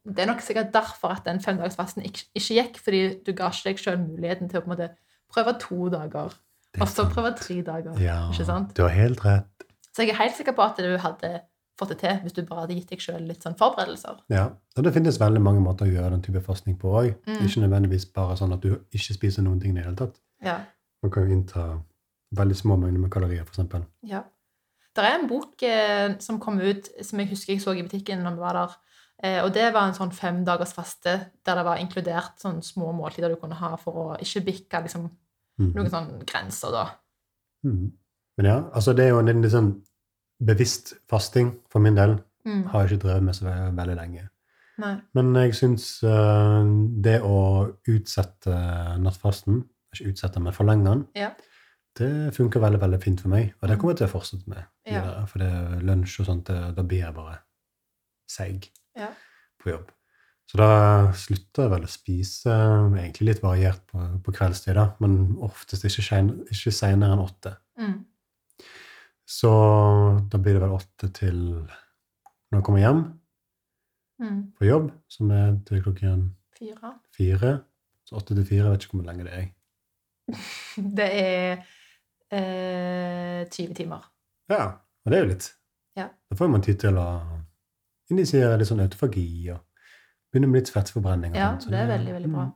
[0.06, 3.70] det er nok sikkert derfor at den femdagersfasten ikke, ikke gikk, fordi du ga ikke
[3.70, 4.90] deg sjøl muligheten til å på en måte
[5.34, 6.36] prøve to dager,
[6.76, 7.98] er og så prøve tre dager.
[8.04, 8.76] Ja, Ikke sant?
[8.78, 9.68] du har helt rett.
[9.96, 11.32] Så jeg er helt sikker på at du hadde
[11.80, 14.22] fått det til hvis du bare hadde gitt deg sjøl litt sånn forberedelser.
[14.32, 17.12] Ja, og Det finnes veldig mange måter å gjøre den type forskning på òg.
[17.28, 17.42] Mm.
[17.48, 20.20] Ikke nødvendigvis bare sånn at du ikke spiser noen ting i det hele tatt.
[20.44, 20.60] Ja.
[21.04, 21.66] Man kan jo innta
[22.36, 23.86] veldig små mengder med kalorier, f.eks.
[24.08, 24.24] ja.
[24.96, 28.24] Det er en bok eh, som kom ut, som jeg husker jeg så i butikken
[28.24, 28.76] når vi var der,
[29.24, 31.14] Eh, og det var en sånn femdagers faste
[31.46, 35.06] der det var inkludert sånn små måltider du kunne ha for å ikke bikke liksom,
[35.58, 35.70] Mhm.
[35.74, 36.90] noen sånne grenser, da.
[37.64, 37.94] Mm.
[38.38, 39.82] Men ja, altså det er jo en sånn
[40.44, 42.18] bevisst fasting for min del.
[42.46, 42.66] Mm.
[42.66, 44.30] Har jeg ikke drevet med så veldig lenge.
[44.78, 45.02] Nei.
[45.14, 46.02] Men jeg syns
[47.02, 49.64] det å utsette nattfasten,
[49.96, 51.32] ikke utsette, men forlenge den, Ja.
[51.96, 53.54] Det funker veldig veldig fint for meg.
[53.62, 54.64] Og det kommer jeg til å fortsette med.
[54.90, 55.26] Ja.
[55.32, 57.38] For det er lunsj og sånt, da blir jeg bare
[58.30, 59.10] seig Ja.
[59.62, 59.92] på jobb.
[60.48, 62.54] Så da slutter jeg vel å spise
[63.00, 66.20] egentlig litt variert på, på kveldstid, da, men oftest ikke,
[66.54, 67.56] ikke senere enn åtte.
[67.82, 67.96] Mm.
[69.26, 69.50] Så
[70.30, 73.06] da blir det vel åtte til når jeg kommer hjem
[74.22, 74.54] Mm.
[74.56, 76.22] på jobb, som er til klokken
[76.58, 76.92] Fire.
[77.12, 77.50] fire.
[78.08, 79.50] Så åtte til fire, vet ikke hvor lenge det er.
[80.96, 81.66] Det er
[82.32, 84.06] eh, 20 timer.
[84.50, 84.66] Ja,
[85.06, 85.48] og det er jo litt.
[85.98, 86.08] Ja.
[86.30, 87.08] Da får man tid til å
[88.12, 89.62] initiere litt sånn autofagi og
[90.34, 91.36] begynne med litt fettforbrenning.
[91.38, 91.62] Ja, sånn.
[91.68, 92.46] så det er veldig, veldig bra.
[92.50, 92.54] mm,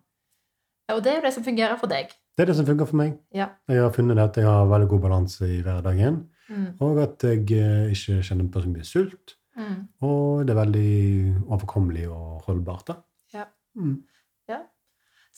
[0.89, 2.09] Ja, og det er jo det som fungerer for deg.
[2.35, 3.17] Det er det som funker for meg.
[3.35, 3.49] Ja.
[3.69, 6.81] Jeg har funnet at jeg har veldig god balanse i hverdagen, Mm.
[6.81, 9.35] og at jeg eh, ikke kjenner på så mye sult.
[9.55, 9.87] Mm.
[10.01, 12.85] Og det er veldig overkommelig og holdbart.
[12.87, 12.95] da.
[13.33, 13.43] Ja.
[13.75, 14.03] Mm.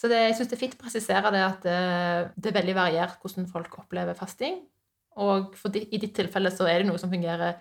[0.02, 2.74] Så det, jeg syns det er fint å presisere det at eh, det er veldig
[2.80, 4.56] variert hvordan folk opplever fasting.
[5.22, 7.60] Og di, i ditt tilfelle så er det noe som fungerer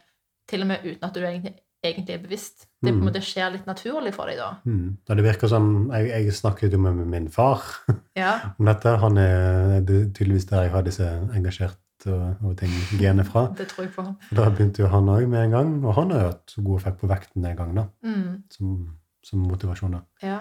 [0.49, 1.53] til og med uten at du egentlig,
[1.85, 2.65] egentlig er bevisst.
[2.81, 3.07] Det på en Mm.
[3.11, 4.49] måte skjer litt naturlig for deg da.
[4.65, 4.97] Mm.
[5.07, 7.61] Da det virker som, Jeg, jeg snakket jo med min far
[8.17, 8.97] Ja, om dette.
[9.03, 11.77] Han er det er tydeligvis der jeg har disse engasjerte
[12.15, 13.49] og, og ting genet fra.
[13.59, 14.07] det tror jeg på.
[14.33, 17.01] Da begynte jo han òg med en gang, og han har jo hatt god effekt
[17.05, 18.43] på vekten en gang, da, Mm.
[18.51, 19.99] som, som motivasjon.
[19.99, 20.01] da.
[20.25, 20.39] Ja.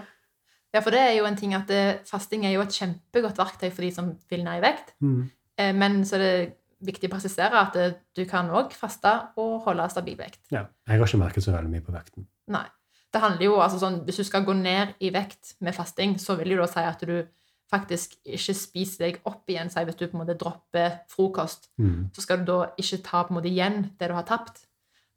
[0.74, 3.70] Ja, for det er jo en ting at det, fasting er jo et kjempegodt verktøy
[3.72, 4.94] for de som vil ned i vekt.
[5.02, 5.30] Mm.
[5.58, 6.56] Eh, Men så er det
[6.86, 10.40] viktig å presisere at eh, du kan òg faste og holde stabil vekt.
[10.52, 10.68] Ja.
[10.88, 12.28] Jeg har ikke merket så veldig mye på vekten.
[12.48, 12.66] Nei.
[13.12, 16.36] Det handler jo altså sånn, Hvis du skal gå ned i vekt med fasting, så
[16.38, 17.24] vil det jo da si at du
[17.70, 19.70] faktisk ikke spiser deg opp igjen.
[19.70, 22.10] Si hvis du på en måte dropper frokost, Mm.
[22.14, 24.66] så skal du da ikke ta på en måte igjen det du har tapt.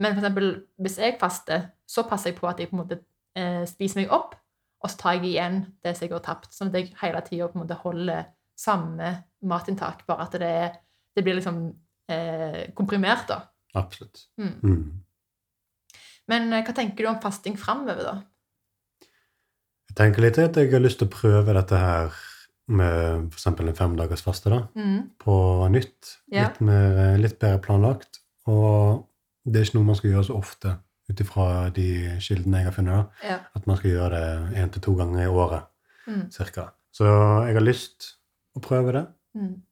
[0.00, 2.98] Men for eksempel, hvis jeg faster, så passer jeg på at jeg på en måte
[3.36, 4.34] eh, spiser meg opp,
[4.82, 6.50] og så tar jeg igjen det som jeg har tapt.
[6.54, 8.24] Sånn at jeg hele tida holder
[8.58, 9.12] samme
[9.46, 10.74] matinntak, bare at det, er,
[11.16, 11.62] det blir liksom
[12.10, 13.40] eh, komprimert, da.
[13.78, 14.26] Absolutt.
[14.38, 14.52] Mm.
[14.62, 14.82] Mm.
[16.30, 18.18] Men eh, hva tenker du om fasting framover, da?
[19.92, 22.14] Jeg tenker litt at jeg har lyst til å prøve dette her
[22.72, 23.46] med f.eks.
[23.50, 25.10] en femdagers faste da, Mm.
[25.20, 25.34] på
[25.72, 26.14] nytt.
[26.32, 26.46] Ja.
[26.48, 28.22] Litt, mer, litt bedre planlagt.
[28.48, 29.02] Og
[29.44, 30.76] det er ikke noe man skal gjøre så ofte
[31.12, 31.46] ut ifra
[31.76, 31.86] de
[32.24, 33.20] kildene jeg har funnet.
[33.26, 33.38] Ja.
[33.54, 35.68] At man skal gjøre det én til to ganger i året
[36.06, 36.30] Mm.
[36.34, 36.72] cirka.
[36.90, 37.04] Så
[37.46, 38.16] jeg har lyst
[38.58, 39.02] å prøve det.
[39.38, 39.62] Mm.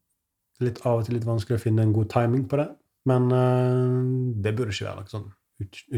[0.61, 2.69] Litt av og til litt vanskelig å finne en god timing på det.
[3.11, 5.27] Men uh, det burde ikke være noen sånn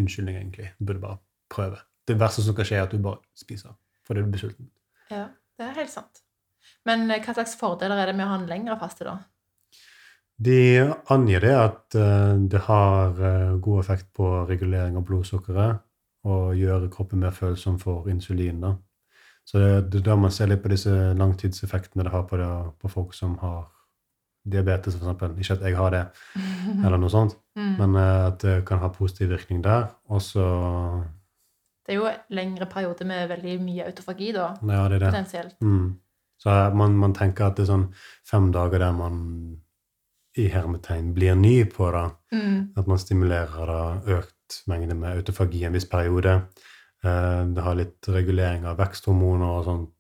[0.01, 0.71] unnskyldning, egentlig.
[0.79, 1.19] Du burde bare
[1.53, 1.83] prøve.
[2.09, 3.77] Det verste som kan skje, er at du bare spiser
[4.09, 4.71] fordi du blir sulten.
[5.13, 5.27] Ja,
[5.59, 6.23] det er helt sant.
[6.89, 9.19] Men eh, hva slags fordeler er det med å ha en lengre faste, da?
[10.39, 15.83] De angir det at eh, det har eh, god effekt på regulering av blodsukkeret
[16.25, 18.61] og gjøre kroppen mer følsom for insulin.
[18.63, 18.77] Da.
[19.45, 22.89] Så det, er da man ser litt på disse langtidseffektene det har på, det, på
[22.91, 23.65] folk som har
[24.47, 25.39] diabetes, f.eks.
[25.39, 26.05] Ikke at jeg har det,
[26.85, 27.75] eller noe sånt, Mm.
[27.77, 29.91] men eh, at det kan ha positiv virkning der.
[30.09, 30.45] Og så
[31.85, 35.11] Det er jo en lengre periode med veldig mye autofagi, da, Ja, det det.
[35.11, 35.57] potensielt.
[35.61, 35.99] Mm.
[36.41, 37.85] Så man, man tenker at det er sånn
[38.25, 39.19] fem dager der man
[40.37, 42.05] i hermetegn blir ny på det.
[42.33, 42.73] Mm.
[42.77, 43.83] At man stimulerer da
[44.19, 46.43] økt mengde med autofagi en viss periode.
[47.05, 49.91] Eh, Det har litt regulering av veksthormoner og sånt.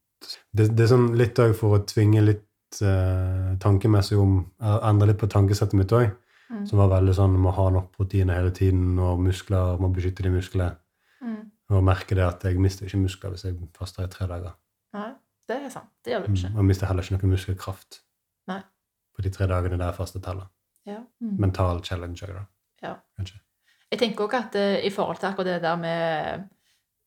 [0.55, 5.09] Det, det er sånn litt òg for å tvinge litt eh, tankemessig om eh, Endre
[5.11, 6.11] litt på tankesettet mitt òg,
[6.53, 6.66] Mm.
[6.68, 10.29] som var veldig sånn må ha nok proteiner hele tiden, og muskler, må beskytte de
[10.35, 10.75] musklene.
[11.25, 11.47] Mm.
[11.73, 14.53] Og merke det at jeg mister ikke muskler hvis jeg faster i tre dager.
[14.92, 15.14] Nei,
[15.49, 15.88] det er sant.
[16.05, 16.35] Det gjør du Mm.
[16.37, 16.51] ikke.
[16.53, 18.01] Og jeg mister heller ikke noe muskelkraft
[18.49, 18.61] Nei.
[19.16, 20.48] På de tre dagene der jeg fastet heller.
[20.87, 20.98] Ja.
[21.20, 21.37] Mm.
[21.40, 22.44] Mental challenge òg, da.
[22.83, 22.94] Ja.
[23.16, 23.38] Kanskje.
[23.92, 26.46] Jeg tenker også at eh, i forhold til akkurat det der med,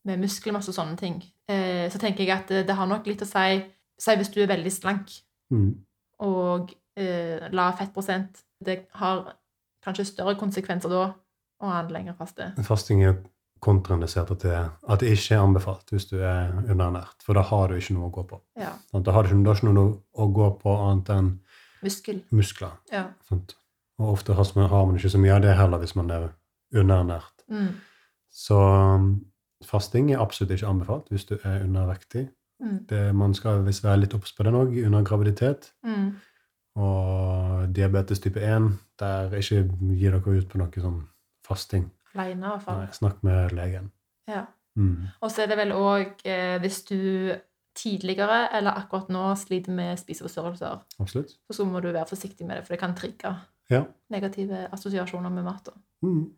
[0.05, 1.17] med muskelmasse og sånne ting,
[1.49, 3.63] eh, så tenker jeg at det, det har nok litt å si
[3.95, 5.11] Si hvis du er veldig slank
[5.51, 5.69] Mm.
[6.19, 8.41] og eh, lav fettprosent.
[8.65, 9.35] Det har
[9.85, 11.03] kanskje større konsekvenser da
[11.61, 12.49] å ha en lengre faste.
[12.65, 13.15] Fasting er
[13.63, 14.57] kontraindisert at det,
[14.89, 17.23] at det ikke er anbefalt hvis du er underernært.
[17.23, 18.41] For da har du ikke noe å gå på.
[18.59, 18.73] Ja.
[18.91, 21.31] Da har du ikke noe å gå på annet enn
[21.85, 22.23] Muskel.
[22.33, 22.75] muskler.
[22.91, 23.07] Ja.
[23.29, 23.55] Sant?
[24.01, 26.29] Og ofte har man, har man ikke så mye av det heller hvis man er
[26.75, 27.45] underernært.
[27.47, 27.69] Mm.
[28.33, 29.09] Så um,
[29.63, 32.27] fasting er absolutt ikke anbefalt hvis du er undervektig.
[32.63, 32.79] Mm.
[32.89, 35.71] Det, man skal visst være litt obs på den òg under graviditet.
[35.85, 36.15] Mm.
[36.75, 39.63] Og diabetes type 1, der ikke
[39.95, 41.01] gi dere ut på noe sånn
[41.47, 41.87] fasting.
[42.15, 42.57] Alene.
[42.67, 43.91] Nei, snakk med legen.
[44.27, 44.45] Ja.
[44.75, 45.07] Mm.
[45.23, 46.99] Og så er det vel òg eh, hvis du
[47.75, 51.35] tidligere eller akkurat nå sliter med spiseforstyrrelser, Absolutt.
[51.51, 53.35] så må du være forsiktig med det, for det kan trigge
[53.69, 53.83] Ja.
[54.09, 55.69] negative assosiasjoner med mat.
[56.03, 56.31] Mm.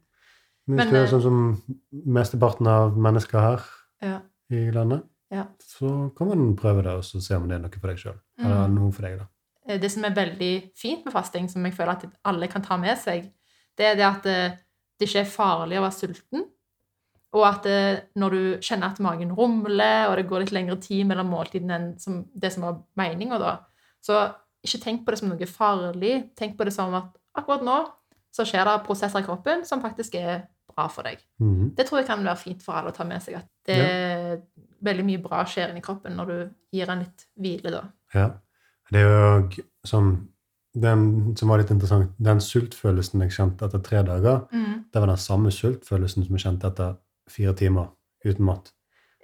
[0.67, 1.63] Men hvis Men, er eh, sånn som
[2.05, 3.61] mesteparten av mennesker her
[4.01, 4.19] Ja.
[4.51, 5.45] i landet, Ja.
[5.59, 8.19] så kan man prøve det, og se om det er noe for deg sjøl.
[8.39, 8.75] Eller Mm.
[8.75, 9.25] noe for deg, da.
[9.67, 12.77] Eh, Det som er veldig fint med fasting, som jeg føler at alle kan ta
[12.77, 13.31] med seg,
[13.77, 14.59] det er det at det,
[14.99, 16.45] det ikke er farlig å være sulten.
[17.35, 17.79] Og at det,
[18.15, 21.87] når du kjenner at magen rumler, og det går litt lengre tid mellom måltidene enn
[21.99, 23.57] som, det som var meninga, da,
[24.03, 24.29] så
[24.63, 26.13] ikke tenk på det som noe farlig.
[26.39, 27.81] Tenk på det som at akkurat nå
[28.33, 31.19] så skjer det prosesser i kroppen som faktisk er bra for deg.
[31.41, 31.73] Mhm.
[31.75, 33.39] Det tror jeg kan være fint for alle å ta med seg.
[33.41, 34.41] At det er
[34.85, 36.37] veldig mye bra skjer inni kroppen når du
[36.71, 37.83] gir den litt hvile, da.
[38.13, 38.27] Ja.
[38.91, 40.27] Det er jo som sånn
[40.77, 45.17] Den som var litt interessant, den sultfølelsen jeg kjente etter tre dager, det var den
[45.17, 46.91] samme sultfølelsen som jeg kjente etter
[47.31, 47.91] fire timer
[48.25, 48.73] uten mat.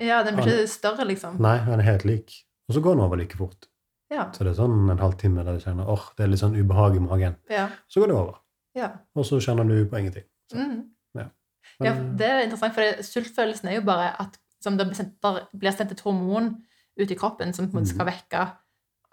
[0.02, 1.38] Ja, den blir ikke større, liksom.
[1.44, 2.34] Nei, den er helt lik.
[2.68, 3.70] Og så går den over like fort.
[4.14, 4.28] Ja.
[4.34, 6.98] Så det er sånn en halvtime der du kjenner åh, det er litt sånn ubehag
[6.98, 7.38] i magen.
[7.52, 7.68] Ja.
[7.90, 8.42] Så går det over.
[8.78, 8.90] ja.
[9.18, 10.28] Og så kjenner du på ingenting.
[10.54, 10.84] Mm.
[11.16, 15.16] men, ja det er interessant, for sultfølelsen er jo bare at som det blir sendt,
[15.24, 16.54] der blir sendt et hormon
[17.00, 18.44] ut i kroppen som på en måte skal vekke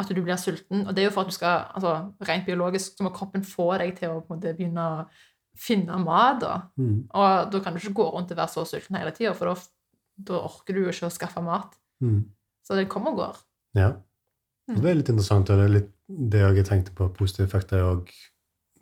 [0.01, 0.87] at du blir sulten.
[0.87, 1.95] Og det er jo for at du skal, altså
[2.29, 5.03] rent biologisk, så må kroppen få deg til å på en måte begynne å
[5.59, 6.41] finne mat.
[6.41, 6.55] da.
[6.77, 9.51] mm, Og da kan du ikke gå rundt og være så sulten hele tida, for
[9.51, 9.55] da,
[10.31, 11.77] da orker du jo ikke å skaffe mat.
[12.01, 12.21] mm.
[12.67, 13.39] Så det kommer og går.
[13.75, 13.89] Ja.
[14.69, 14.77] Mm.
[14.77, 15.89] Og det er litt interessant, og det er litt
[16.31, 17.09] det jeg tenkte på.
[17.17, 18.11] Positive effekter og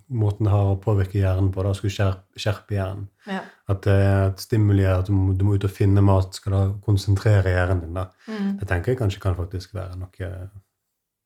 [0.09, 1.63] måten det har å påvirke hjernen på.
[1.65, 3.07] da, Skulle skjerpe, skjerpe hjernen.
[3.29, 3.43] Ja.
[3.69, 6.53] At det er et stimuli at du må, du må ut og finne mat, skal
[6.53, 7.95] da konsentrere hjernen din.
[7.97, 8.09] da.
[8.29, 8.59] Mm.
[8.61, 10.31] Det tenker jeg kanskje kan faktisk være noe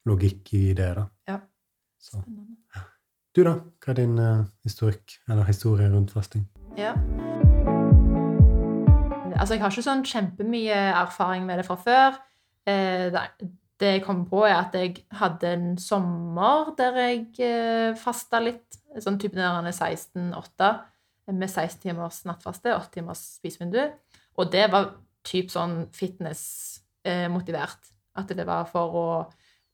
[0.07, 0.91] logikk i det.
[0.99, 1.07] da.
[1.29, 1.39] Ja.
[1.99, 2.21] Så.
[2.21, 2.59] Spennende.
[3.33, 3.55] Du, da?
[3.81, 6.43] Hva er din uh, historikk, eller historie rundt fasting?
[6.77, 6.91] Ja.
[9.41, 12.19] Altså, jeg har ikke sånn kjempemye erfaring med det fra før.
[12.69, 13.23] Eh, det,
[13.81, 18.77] jeg kom på, er at jeg hadde en sommer der jeg eh, fasta litt.
[19.01, 20.69] Sånn type der 16-8,
[21.33, 23.81] med 16 timers nattfaste, 8 timers spisevindu.
[24.37, 24.93] Og det var
[25.25, 27.91] typ sånn fitness-motivert.
[28.13, 29.09] at det var for å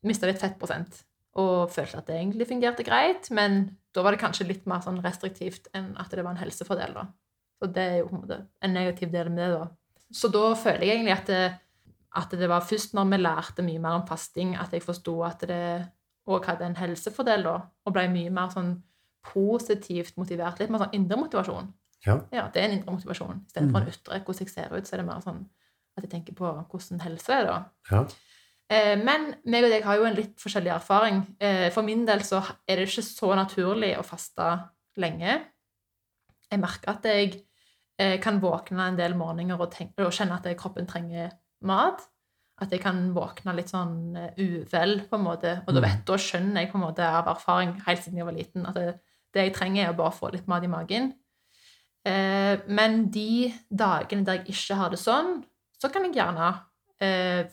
[0.07, 1.03] miste litt fettprosent.
[1.39, 3.61] Og følte at det egentlig fungerte greit, men
[3.95, 6.97] da var det kanskje litt mer sånn restriktivt enn at det var en helsefordel.
[6.97, 7.07] da.
[7.59, 9.59] Så det er jo på en måte en negativ del med det.
[9.59, 9.69] da.
[10.15, 11.45] Så da føler jeg egentlig at det,
[12.19, 15.45] at det var først når vi lærte mye mer om fasting, at jeg forsto at
[15.47, 15.65] det
[16.29, 18.75] òg hadde en helsefordel, da, og ble mye mer sånn
[19.29, 20.61] positivt motivert.
[20.61, 21.71] Litt mer sånn indre motivasjon.
[22.07, 22.19] Ja.
[22.33, 23.43] Ja, det er en indre motivasjon.
[23.49, 25.43] Istedenfor en ytre, hvordan jeg ser ut, så er det mer sånn
[25.99, 27.57] at jeg tenker på hvordan helse er, da.
[27.91, 28.05] Ja.
[28.69, 31.23] Eh, Men meg og deg har jo en litt forskjellig erfaring.
[31.41, 34.51] Eh, For min del så er det ikke så naturlig å faste
[35.01, 35.39] lenge.
[36.49, 37.33] Jeg merker at jeg
[37.99, 41.33] eh, kan våkne en del morgener og, tenke, og kjenne at kroppen trenger
[41.65, 42.05] mat.
[42.61, 45.53] At jeg kan våkne litt sånn uvel, på en måte.
[45.67, 48.35] Og da, vet, da skjønner jeg på en måte av erfaring helt siden jeg var
[48.35, 48.97] liten, at det,
[49.33, 51.13] det jeg trenger, er å bare få litt mat i magen.
[52.09, 55.37] Men de dagene der jeg ikke har det sånn,
[55.79, 56.51] så kan jeg gjerne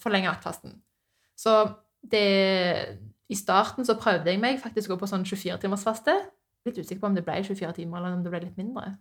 [0.01, 0.73] forlenge nattfasten.
[1.39, 1.55] Så
[2.11, 6.13] det I starten så prøvde jeg meg faktisk å gå på sånn 24-timersfaste.
[6.65, 8.95] Litt usikker på om det ble 24 timer, eller om det ble litt mindre.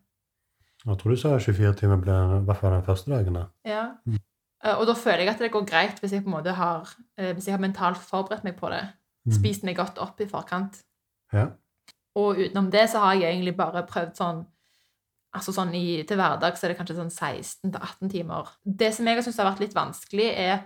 [0.85, 3.37] Jeg tror du sa 24 timer ble i hvert fall den første dagen.
[3.39, 3.45] da.
[3.69, 3.85] Ja.
[4.09, 4.21] Mm.
[4.79, 6.89] Og da føler jeg at det går greit hvis jeg på en måte har,
[7.21, 8.81] eh, hvis jeg har mentalt forberedt meg på det.
[9.29, 9.35] Mm.
[9.37, 10.81] Spist meg godt opp i forkant.
[11.33, 11.51] Ja.
[12.17, 14.45] Og utenom det så har jeg egentlig bare prøvd sånn
[15.35, 18.53] Altså sånn i, Til hverdags er det kanskje sånn 16-18 timer.
[18.63, 20.61] Det som jeg har syntes har vært litt vanskelig, er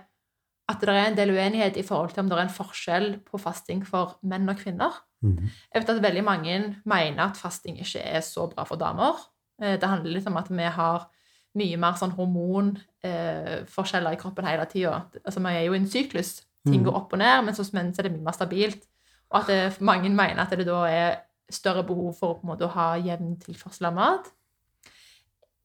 [0.69, 3.39] at det er en del uenighet i forhold til om det er en forskjell på
[3.41, 4.93] fasting for menn og kvinner.
[5.25, 5.49] Mm.
[5.73, 9.17] Jeg vet at veldig mange mener at fasting ikke er så bra for damer.
[9.61, 11.07] Eh, Det handler litt om at vi har
[11.57, 15.01] mye mer sånn hormonforskjeller i kroppen hele tida.
[15.25, 16.41] Altså, vi er jo i en syklus.
[16.67, 16.85] Ting Mhm.
[16.85, 18.85] går opp og ned, men hos menn er det mye mer stabilt.
[19.31, 21.15] Og at det, mange mener at det da er
[21.49, 24.31] større behov for måte, å ha jevn tilførsel av mat.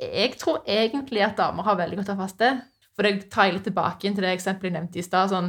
[0.01, 2.63] Jeg tror egentlig at damer har veldig godt av faste.
[2.95, 5.31] For det tar jeg litt tilbake inn til det eksempelet jeg nevnte i stad.
[5.33, 5.49] Sånn,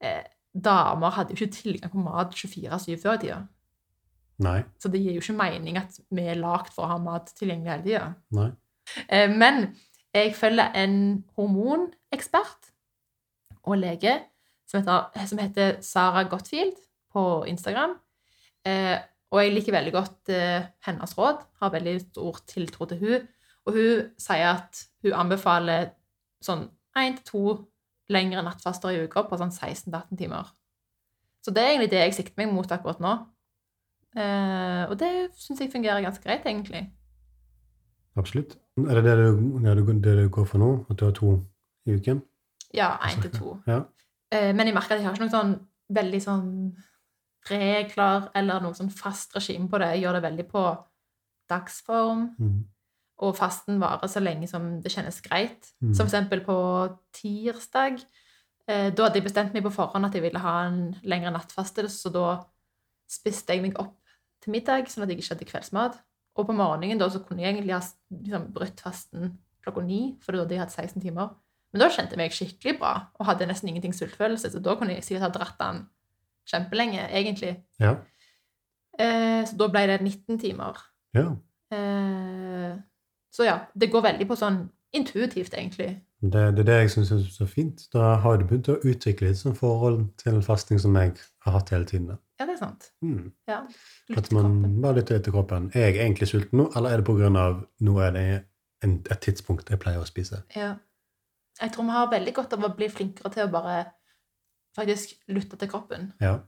[0.00, 0.22] eh,
[0.54, 3.40] damer hadde jo ikke tilgang på mat 24-7 før i tida.
[4.42, 4.58] Nei.
[4.80, 7.72] Så det gir jo ikke mening at vi er lagd for å ha mat tilgjengelig
[7.72, 8.06] hele tida.
[9.08, 9.76] Eh, Men
[10.14, 12.70] jeg følger en hormonekspert
[13.64, 14.16] og lege
[14.66, 16.76] som heter, som heter Sara Gottfield
[17.12, 17.98] på Instagram.
[18.64, 18.98] Eh,
[19.32, 21.38] Og jeg liker veldig godt eh, hennes råd.
[21.62, 23.28] Har veldig stor tiltro til hun.
[23.64, 25.86] Og hun sier at hun anbefaler
[26.44, 26.66] sånn
[26.98, 27.42] én til to
[28.12, 30.50] lengre nattfaster i uka på sånn 16-18 timer.
[31.42, 33.12] Så det er egentlig det jeg sikter meg mot akkurat nå.
[34.16, 36.82] Eh, og det syns jeg fungerer ganske greit, egentlig.
[38.16, 38.58] Absolutt.
[38.76, 40.70] Er det det du, det du, det du går for nå?
[40.90, 41.38] At du har to
[41.88, 42.20] i uken?
[42.76, 43.56] Ja, én til to.
[43.66, 43.80] Ja.
[44.32, 45.54] Eh, Men jeg merker at jeg har ikke noen sånn
[45.92, 46.50] veldig sånn
[47.50, 49.88] regler eller noe sånn fast regime på det.
[49.96, 50.62] Jeg gjør det veldig på
[51.50, 52.60] dagsform, Mm.
[53.22, 55.68] Og fasten varer så lenge som det kjennes greit.
[55.82, 55.92] Mm.
[55.94, 56.56] Som eksempel på
[57.14, 58.00] tirsdag.
[58.68, 61.84] Eh, Da hadde jeg bestemt meg på forhånd at jeg ville ha en lengre nattfaste,
[61.90, 62.26] så da
[63.10, 63.98] spiste jeg meg opp
[64.42, 66.00] til middag, sånn at jeg ikke hadde kveldsmat.
[66.36, 67.80] Og på morgenen da, så kunne jeg egentlig ha
[68.10, 71.34] liksom, brutt fasten klokka ni, for da hadde jeg hatt 16 timer.
[71.72, 74.96] Men da kjente jeg meg skikkelig bra, og hadde nesten ingenting sultfølelse, så da kunne
[74.96, 75.84] jeg sikkert ha dratt den
[76.50, 77.52] kjempelenge, egentlig.
[77.78, 77.94] Ja.
[78.98, 80.82] Eh, så da ble det 19 timer.
[81.14, 81.30] ja.
[81.72, 82.72] Eh,
[83.32, 85.94] så ja, det går veldig på sånn intuitivt, egentlig.
[86.20, 87.86] Det, det er det jeg syns er så fint.
[87.94, 91.14] Da har du begynt å utvikle et sånt forhold til fasting som jeg
[91.46, 92.12] har hatt hele tiden.
[92.38, 92.90] Ja, det er sant.
[93.02, 93.32] Mm.
[93.48, 93.62] Ja.
[94.16, 95.70] At man bare lytter til kroppen.
[95.74, 98.26] Er jeg egentlig sulten nå, eller er det av nå er det
[98.84, 100.42] en, et tidspunkt jeg pleier å spise?
[100.56, 100.74] Ja.
[101.60, 103.76] Jeg tror vi har veldig godt av å bli flinkere til å bare
[104.76, 106.12] faktisk lytte til kroppen.
[106.20, 106.38] Ja.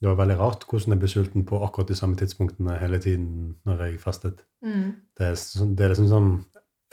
[0.00, 3.56] Det var veldig rart hvordan jeg ble sulten på akkurat de samme tidspunktene hele tiden
[3.68, 4.38] når jeg fastet.
[4.64, 4.94] Mm.
[5.16, 5.34] Det er,
[5.76, 6.30] det er liksom sånn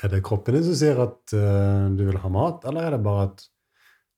[0.04, 3.00] Er det kroppen din som sier at uh, du vil ha mat, eller er det
[3.06, 3.46] bare at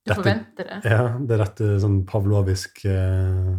[0.09, 0.79] Du forventer det.
[0.89, 3.53] Ja, det er dette sånn pavlovisk uh,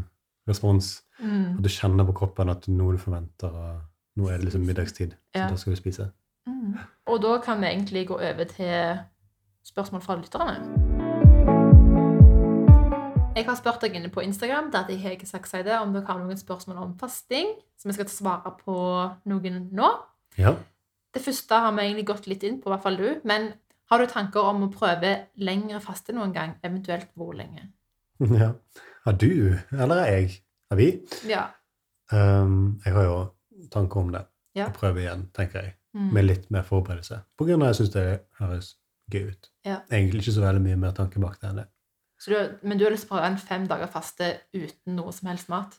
[0.50, 0.98] respons.
[1.22, 1.56] Mm.
[1.56, 5.16] At du kjenner på kroppen at noe du forventer, og nå er det liksom middagstid,
[5.32, 6.10] så da skal vi spise.
[6.50, 6.76] Mm.
[7.08, 9.04] Og da kan vi egentlig gå over til
[9.70, 10.89] spørsmål fra lytterne.
[13.40, 16.36] Jeg har spurt dere inne på Instagram der jeg seg det, om dere har noen
[16.36, 18.74] spørsmål om fasting, så vi skal svare på
[19.32, 19.88] noen nå.
[20.36, 20.52] Ja.
[21.14, 23.08] Det første har vi egentlig gått litt inn på, i hvert fall du.
[23.24, 23.48] Men
[23.90, 26.52] har du tanker om å prøve lengre faste noen gang?
[26.60, 27.70] Eventuelt hvor lenge?
[28.42, 28.52] ja.
[29.08, 30.36] Har du, eller er jeg?
[30.68, 30.90] Har vi?
[31.30, 31.46] Ja.
[32.12, 33.18] Um, jeg har jo
[33.72, 34.26] tanker om det.
[34.58, 34.68] Ja.
[34.68, 35.78] Å prøve igjen, tenker jeg.
[35.96, 36.12] Mm.
[36.12, 37.24] Med litt mer forberedelse.
[37.40, 38.06] På grunn av at jeg syns det
[38.42, 38.74] høres
[39.10, 39.52] gøy ut.
[39.64, 39.80] Ja.
[39.88, 41.70] Egentlig ikke så veldig mye mer tanke bak det enn det.
[42.20, 45.12] Så du, men du har lyst til å prøve en fem dager faste uten noe
[45.16, 45.78] som helst mat?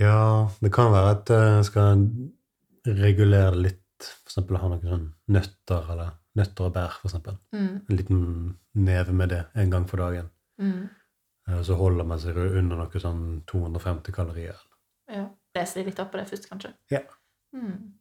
[0.00, 2.02] Ja, det kan være at jeg skal
[2.86, 3.80] regulere litt.
[4.02, 7.36] For eksempel ha noen sånn nøtter, eller nøtter og bær, for eksempel.
[7.54, 7.76] Mm.
[7.86, 8.24] En liten
[8.74, 10.26] neve med det en gang for dagen.
[10.60, 10.88] Mm.
[11.48, 14.58] Eh, Så holder man seg under noe sånn 250 kalorier.
[15.08, 15.28] Ja.
[15.54, 16.72] Lese litt opp på det først, kanskje?
[16.90, 17.04] Ja.
[17.54, 17.94] Mm.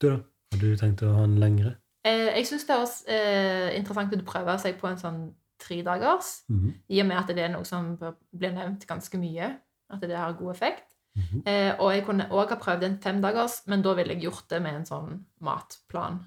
[0.00, 0.16] Du, da?
[0.50, 1.74] Har du tenkt å ha en lengre?
[2.08, 5.20] Eh, jeg syns det også eh, interessant at du prøver seg på en sånn
[5.60, 6.74] tredagers, Mhm.
[6.88, 9.56] i og med at det er noe som blir nevnt ganske mye.
[9.90, 10.94] At det har god effekt.
[11.16, 11.42] Mhm.
[11.46, 14.62] Eh, og jeg kunne òg ha prøvd en femdagers, men da ville jeg gjort det
[14.62, 16.20] med en sånn matplan.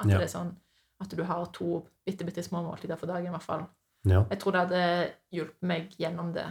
[0.00, 0.18] At Ja.
[0.18, 0.54] det er sånn
[1.00, 3.66] at du har to bitte, bitte små måltider for dagen, i hvert fall.
[4.04, 4.24] Ja.
[4.30, 6.46] Jeg tror det hadde hjulpet meg gjennom det.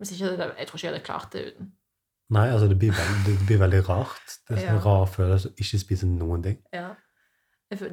[0.00, 1.72] Hvis ikke, jeg tror ikke jeg hadde klart det uten.
[2.30, 4.38] Nei, altså det blir, veldig, det blir veldig rart.
[4.48, 4.80] Det er en Ja.
[4.80, 6.58] rar følelse å ikke spise noen ting.
[6.72, 6.94] Ja.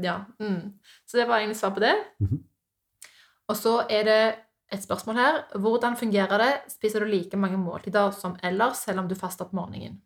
[0.02, 0.26] Ja.
[0.40, 0.74] Mm.
[1.08, 1.96] Så det var egentlig svar på det.
[2.22, 2.44] Mhm.
[3.48, 4.22] Og så er det
[4.74, 5.38] et spørsmål her.
[5.56, 6.52] Hvordan fungerer det?
[6.74, 10.02] Spiser du like mange måltider som ellers, selv om du faster på morgenen?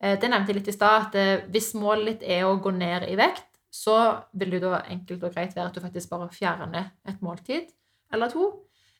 [0.00, 2.70] Eh, Det nevnte jeg litt i stad, at eh, hvis målet ditt er å gå
[2.70, 6.30] ned i vekt, så vil det da enkelt og greit være at du faktisk bare
[6.34, 7.68] fjerner et måltid
[8.12, 8.46] eller to.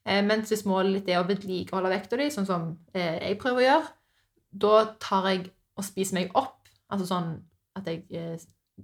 [0.05, 3.67] Eh, Mens hvis målet ditt er å vedlikeholde vekta di, sånn som jeg prøver å
[3.69, 3.89] gjøre,
[4.53, 6.69] da tar jeg og spiser meg opp.
[6.91, 7.33] Altså sånn
[7.79, 8.05] at jeg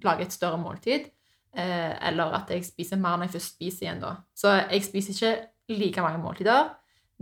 [0.03, 1.11] lager et større måltid.
[1.57, 4.13] Eh, eller at jeg spiser mer når jeg først spiser igjen, da.
[4.37, 6.69] Så jeg spiser ikke like mange måltider,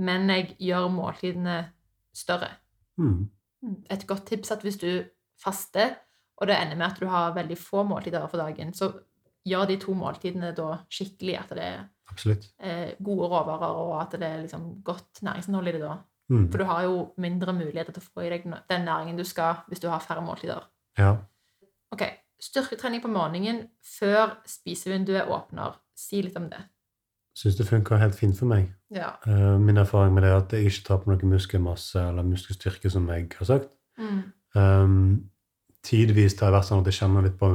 [0.02, 1.58] men jeg gjør måltidene
[2.14, 2.50] større.
[2.98, 3.28] Mm.
[3.90, 4.90] Et godt tips er at hvis du
[5.44, 5.94] faster,
[6.36, 8.90] og det ender med at du har veldig få måltider for dagen, så
[9.46, 11.38] gjør de to måltidene da skikkelig.
[11.38, 12.50] At det er Absolutt.
[12.58, 15.96] eh, gode råvarer, og at det er liksom godt næringsinnhold i det da.
[16.28, 16.50] Mm.
[16.50, 19.62] For du har jo mindre muligheter til å få i deg den næringen du skal
[19.68, 20.64] hvis du har færre måltider.
[20.98, 21.16] Ja.
[21.92, 22.02] Ok,
[22.44, 25.78] Styrketrening på morgenen før spisevinduet åpner.
[25.96, 26.61] Si litt om det.
[27.35, 28.68] Syns det funker helt fint for meg.
[28.94, 29.14] Ja.
[29.26, 32.90] Eh, min erfaring med det er at jeg ikke tar på noe muskelmasse eller muskelstyrke,
[32.92, 33.72] som jeg har sagt.
[33.98, 34.20] Mm.
[34.54, 35.30] Um,
[35.83, 37.48] tidvis har det vært sånn at jeg kjenner litt på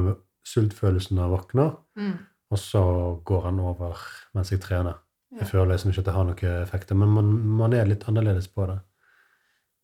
[0.50, 2.18] sultfølelsen når jeg våkner, Mm.
[2.50, 2.82] og så
[3.24, 3.96] går den over
[4.34, 4.98] mens jeg trener.
[5.30, 5.38] Ja.
[5.44, 7.30] Jeg føler liksom ikke at det har noen effekter, men man,
[7.62, 8.80] man er litt annerledes på det.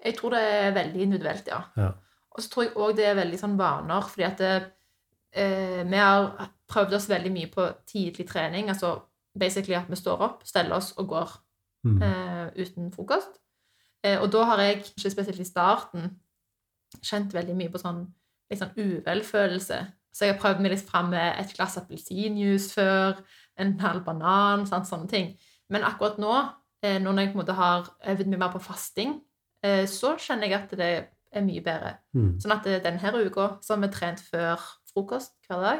[0.04, 1.62] Jeg tror det er veldig individuelt, ja.
[1.76, 1.92] Ja.
[2.36, 4.72] Og så tror jeg òg det er veldig sånn vaner, fordi at det,
[5.36, 8.68] eh, vi har prøvd oss veldig mye på tidlig trening.
[8.72, 8.96] Altså
[9.38, 11.42] basically at vi står opp, steller oss og går
[11.86, 12.02] Mm.
[12.02, 13.36] eh, uten frokost.
[14.02, 16.16] Eh, og da har jeg, ikke spesielt i starten,
[17.02, 18.00] kjent veldig mye på sånn
[18.50, 19.78] litt sånn uvelfølelse.
[20.12, 23.20] Så jeg har prøvd meg litt fram med et glass appelsinjuice før,
[23.58, 25.36] en halv banan, sant, sånne ting.
[25.70, 26.32] Men akkurat nå,
[26.82, 29.20] eh, nå når jeg på en måte har øvd mye mer på fasting,
[29.62, 31.96] eh, så kjenner jeg at det er mye bedre.
[32.14, 32.40] Mm.
[32.40, 34.58] Sånn at eh, denne uka så har vi trent før
[34.96, 35.78] frokost hver dag.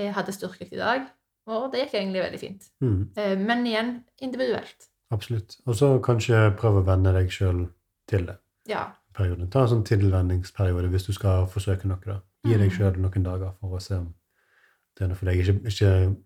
[0.00, 1.02] jeg hadde styrkeløft i dag,
[1.46, 2.62] og det gikk egentlig veldig fint.
[2.80, 3.10] Mm.
[3.20, 3.90] Eh, Men igjen
[4.22, 4.86] individuelt.
[5.12, 5.56] Absolutt.
[5.66, 7.66] Og så kanskje prøve å venne deg sjøl
[8.08, 8.38] til det.
[8.68, 8.86] Ja.
[9.14, 9.50] perioden.
[9.50, 11.98] Ta en sånn tilvenningsperiode hvis du skal forsøke noe.
[12.06, 12.20] da.
[12.46, 12.76] Gi deg Mm.
[12.76, 14.14] sjøl noen dager for å se om
[14.96, 15.40] det er noe for deg.
[15.40, 16.16] Ikke, ikke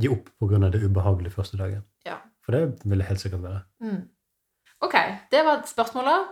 [0.00, 0.70] gi opp pga.
[0.70, 1.84] det ubehagelige første dagen.
[2.06, 2.16] Ja.
[2.42, 3.62] For det vil det helt sikkert være.
[3.82, 4.08] Mm.
[4.80, 4.94] OK,
[5.30, 6.26] det var spørsmålet.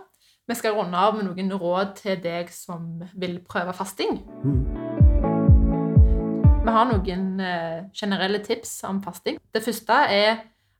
[0.47, 4.17] Vi skal runde av med noen råd til deg som vil prøve fasting.
[4.43, 4.92] Mm.
[6.63, 9.35] Vi har noen eh, generelle tips om fasting.
[9.51, 10.37] Det første er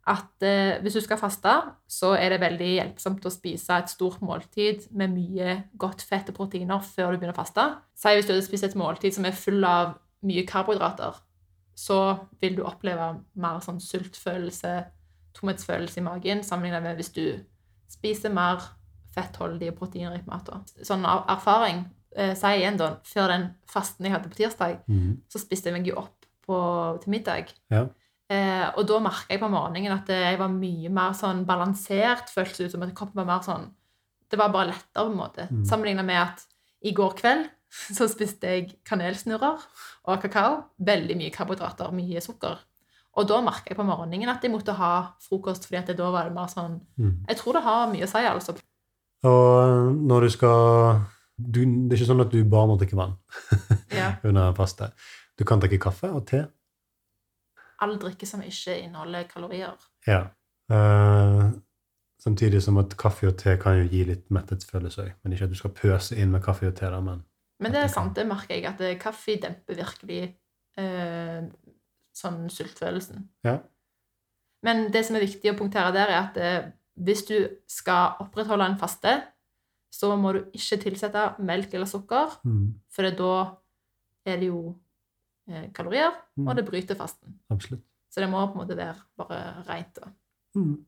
[0.08, 1.56] at eh, hvis du skal faste,
[1.92, 6.38] så er det veldig hjelpsomt å spise et stort måltid med mye godt fett og
[6.38, 7.66] proteiner før du begynner å faste.
[8.00, 11.20] Si hvis du hadde spist et måltid som er full av mye karbohydrater,
[11.76, 12.00] så
[12.40, 13.10] vil du oppleve
[13.44, 14.74] mer sånn sultfølelse,
[15.36, 17.26] tomhetsfølelse i magen, sammenlignet med hvis du
[17.92, 18.64] spiser mer
[19.14, 20.48] fettholdig og proteinrik mat.
[20.80, 21.84] Sånn erfaring,
[22.16, 25.22] eh, si igjen da, før den fasten jeg hadde på tirsdag, Mm.
[25.30, 26.58] så spiste jeg meg jo opp på,
[27.04, 27.54] til middag.
[27.72, 27.86] Ja.
[28.30, 32.30] Eh, og da merka jeg på morgenen at jeg var mye mer sånn balansert.
[32.34, 33.70] Føltes ut som at kroppen var mer sånn
[34.30, 35.48] Det var bare lettere, på en måte.
[35.52, 35.64] Mm.
[35.66, 36.46] Sammenligna med at
[36.84, 37.50] i går kveld
[37.98, 39.60] så spiste jeg kanelsnurrer
[40.08, 40.64] og kakao.
[40.80, 42.58] Veldig mye karbohydrater, mye sukker.
[43.16, 46.10] Og da merka jeg på morgenen at jeg måtte ha frokost, fordi at det da
[46.10, 47.26] var det mer sånn Mm.
[47.30, 48.56] Jeg tror det har mye å si, altså.
[49.24, 51.02] Og når du skal
[51.38, 53.16] du, Det er ikke sånn at du bare må drikke vann
[54.00, 54.14] Ja.
[54.28, 54.92] under faste.
[55.40, 56.46] Du kan drikke kaffe og te.
[57.82, 59.74] All drikke som ikke inneholder kalorier.
[60.08, 60.28] Ja.
[60.72, 61.50] Uh,
[62.22, 65.12] samtidig som at kaffe og te kan jo gi litt mettetsfølelse òg.
[65.24, 67.26] Men ikke at du skal pøse inn med kaffe og te, da, men
[67.64, 70.22] Men det er sant, det merker jeg, at eh, kaffe demper virkelig
[70.80, 71.44] uh,
[72.14, 73.28] sånn sultfølelsen.
[73.46, 73.60] Ja.
[74.66, 76.72] Men det som er viktig å punktere der, er at uh,
[77.04, 77.38] hvis du
[77.70, 79.16] skal opprettholde en faste,
[79.94, 83.34] så må du ikke tilsette melk eller sukker, mm, for da
[84.26, 84.62] er det jo
[85.50, 86.48] eh, kalorier, Mm.
[86.48, 87.36] og det bryter fasten.
[87.52, 87.84] absolutt.
[88.10, 89.38] Så det må på en måte være bare
[89.68, 89.94] rent.
[90.00, 90.10] da.
[90.56, 90.86] Mm.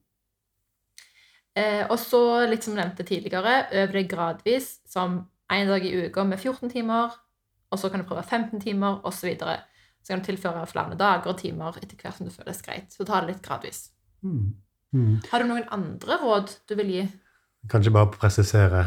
[1.55, 5.93] Eh, og så, litt som jeg nevnte tidligere, øv deg gradvis som en dag i
[6.07, 7.13] uka med 14 timer,
[7.71, 9.19] og så kan du prøve 15 timer, osv.
[9.21, 9.59] Så, videre.
[10.03, 12.91] så kan du tilføre flere dager og timer etter hvert som det føles greit.
[12.93, 13.89] Så ta det litt gradvis.
[14.23, 14.53] Mm.
[14.93, 15.15] Mm.
[15.31, 17.05] Har du noen andre råd du vil gi?
[17.69, 18.85] Kanskje bare presisere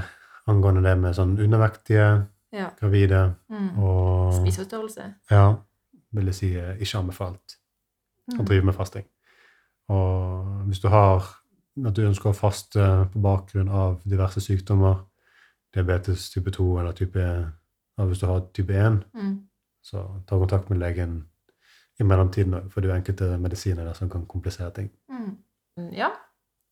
[0.49, 2.71] angående det med sånn undervektige, Ja.
[2.81, 3.79] gravide Mm.
[3.79, 5.15] og Spiseforstyrrelse?
[5.31, 5.55] Ja,
[6.13, 7.57] vil jeg si ikke anbefalt
[8.33, 8.45] å Mm.
[8.47, 9.05] drive med fasting.
[9.89, 11.25] Og hvis du har
[11.87, 15.05] at du ønsker å faste på bakgrunn av diverse sykdommer,
[15.75, 17.19] diabetes type 2 eller type
[17.99, 19.41] ja, Hvis du har type 1, Mm.
[19.83, 21.25] så ta kontakt med legen
[22.01, 24.91] i mellomtiden, for det er jo enkelte medisiner der som kan komplisere ting.
[25.11, 25.37] Mm.
[25.93, 26.09] Ja.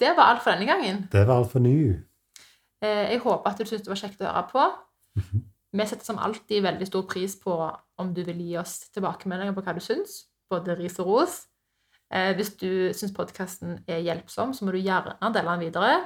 [0.00, 1.04] Det var alt for denne gangen.
[1.12, 1.74] Det var alt for nå.
[2.84, 4.64] Eh, jeg håper at du syntes det var kjekt å høre på.
[5.20, 5.44] Mhm.
[5.76, 7.52] Vi setter som alltid veldig stor pris på
[7.98, 11.46] om du vil gi oss tilbakemeldinger på hva du syns, både ris og ros.
[12.10, 15.96] Eh, hvis du syns podkasten er hjelpsom, så må du gjerne dele den videre.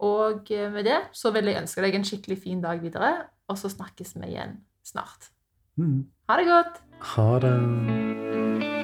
[0.00, 3.60] Og eh, med det så vil jeg ønske deg en skikkelig fin dag videre, og
[3.60, 5.30] så snakkes vi igjen snart.
[5.76, 6.06] Mm.
[6.28, 6.80] Ha det godt!
[7.14, 8.75] Ha det.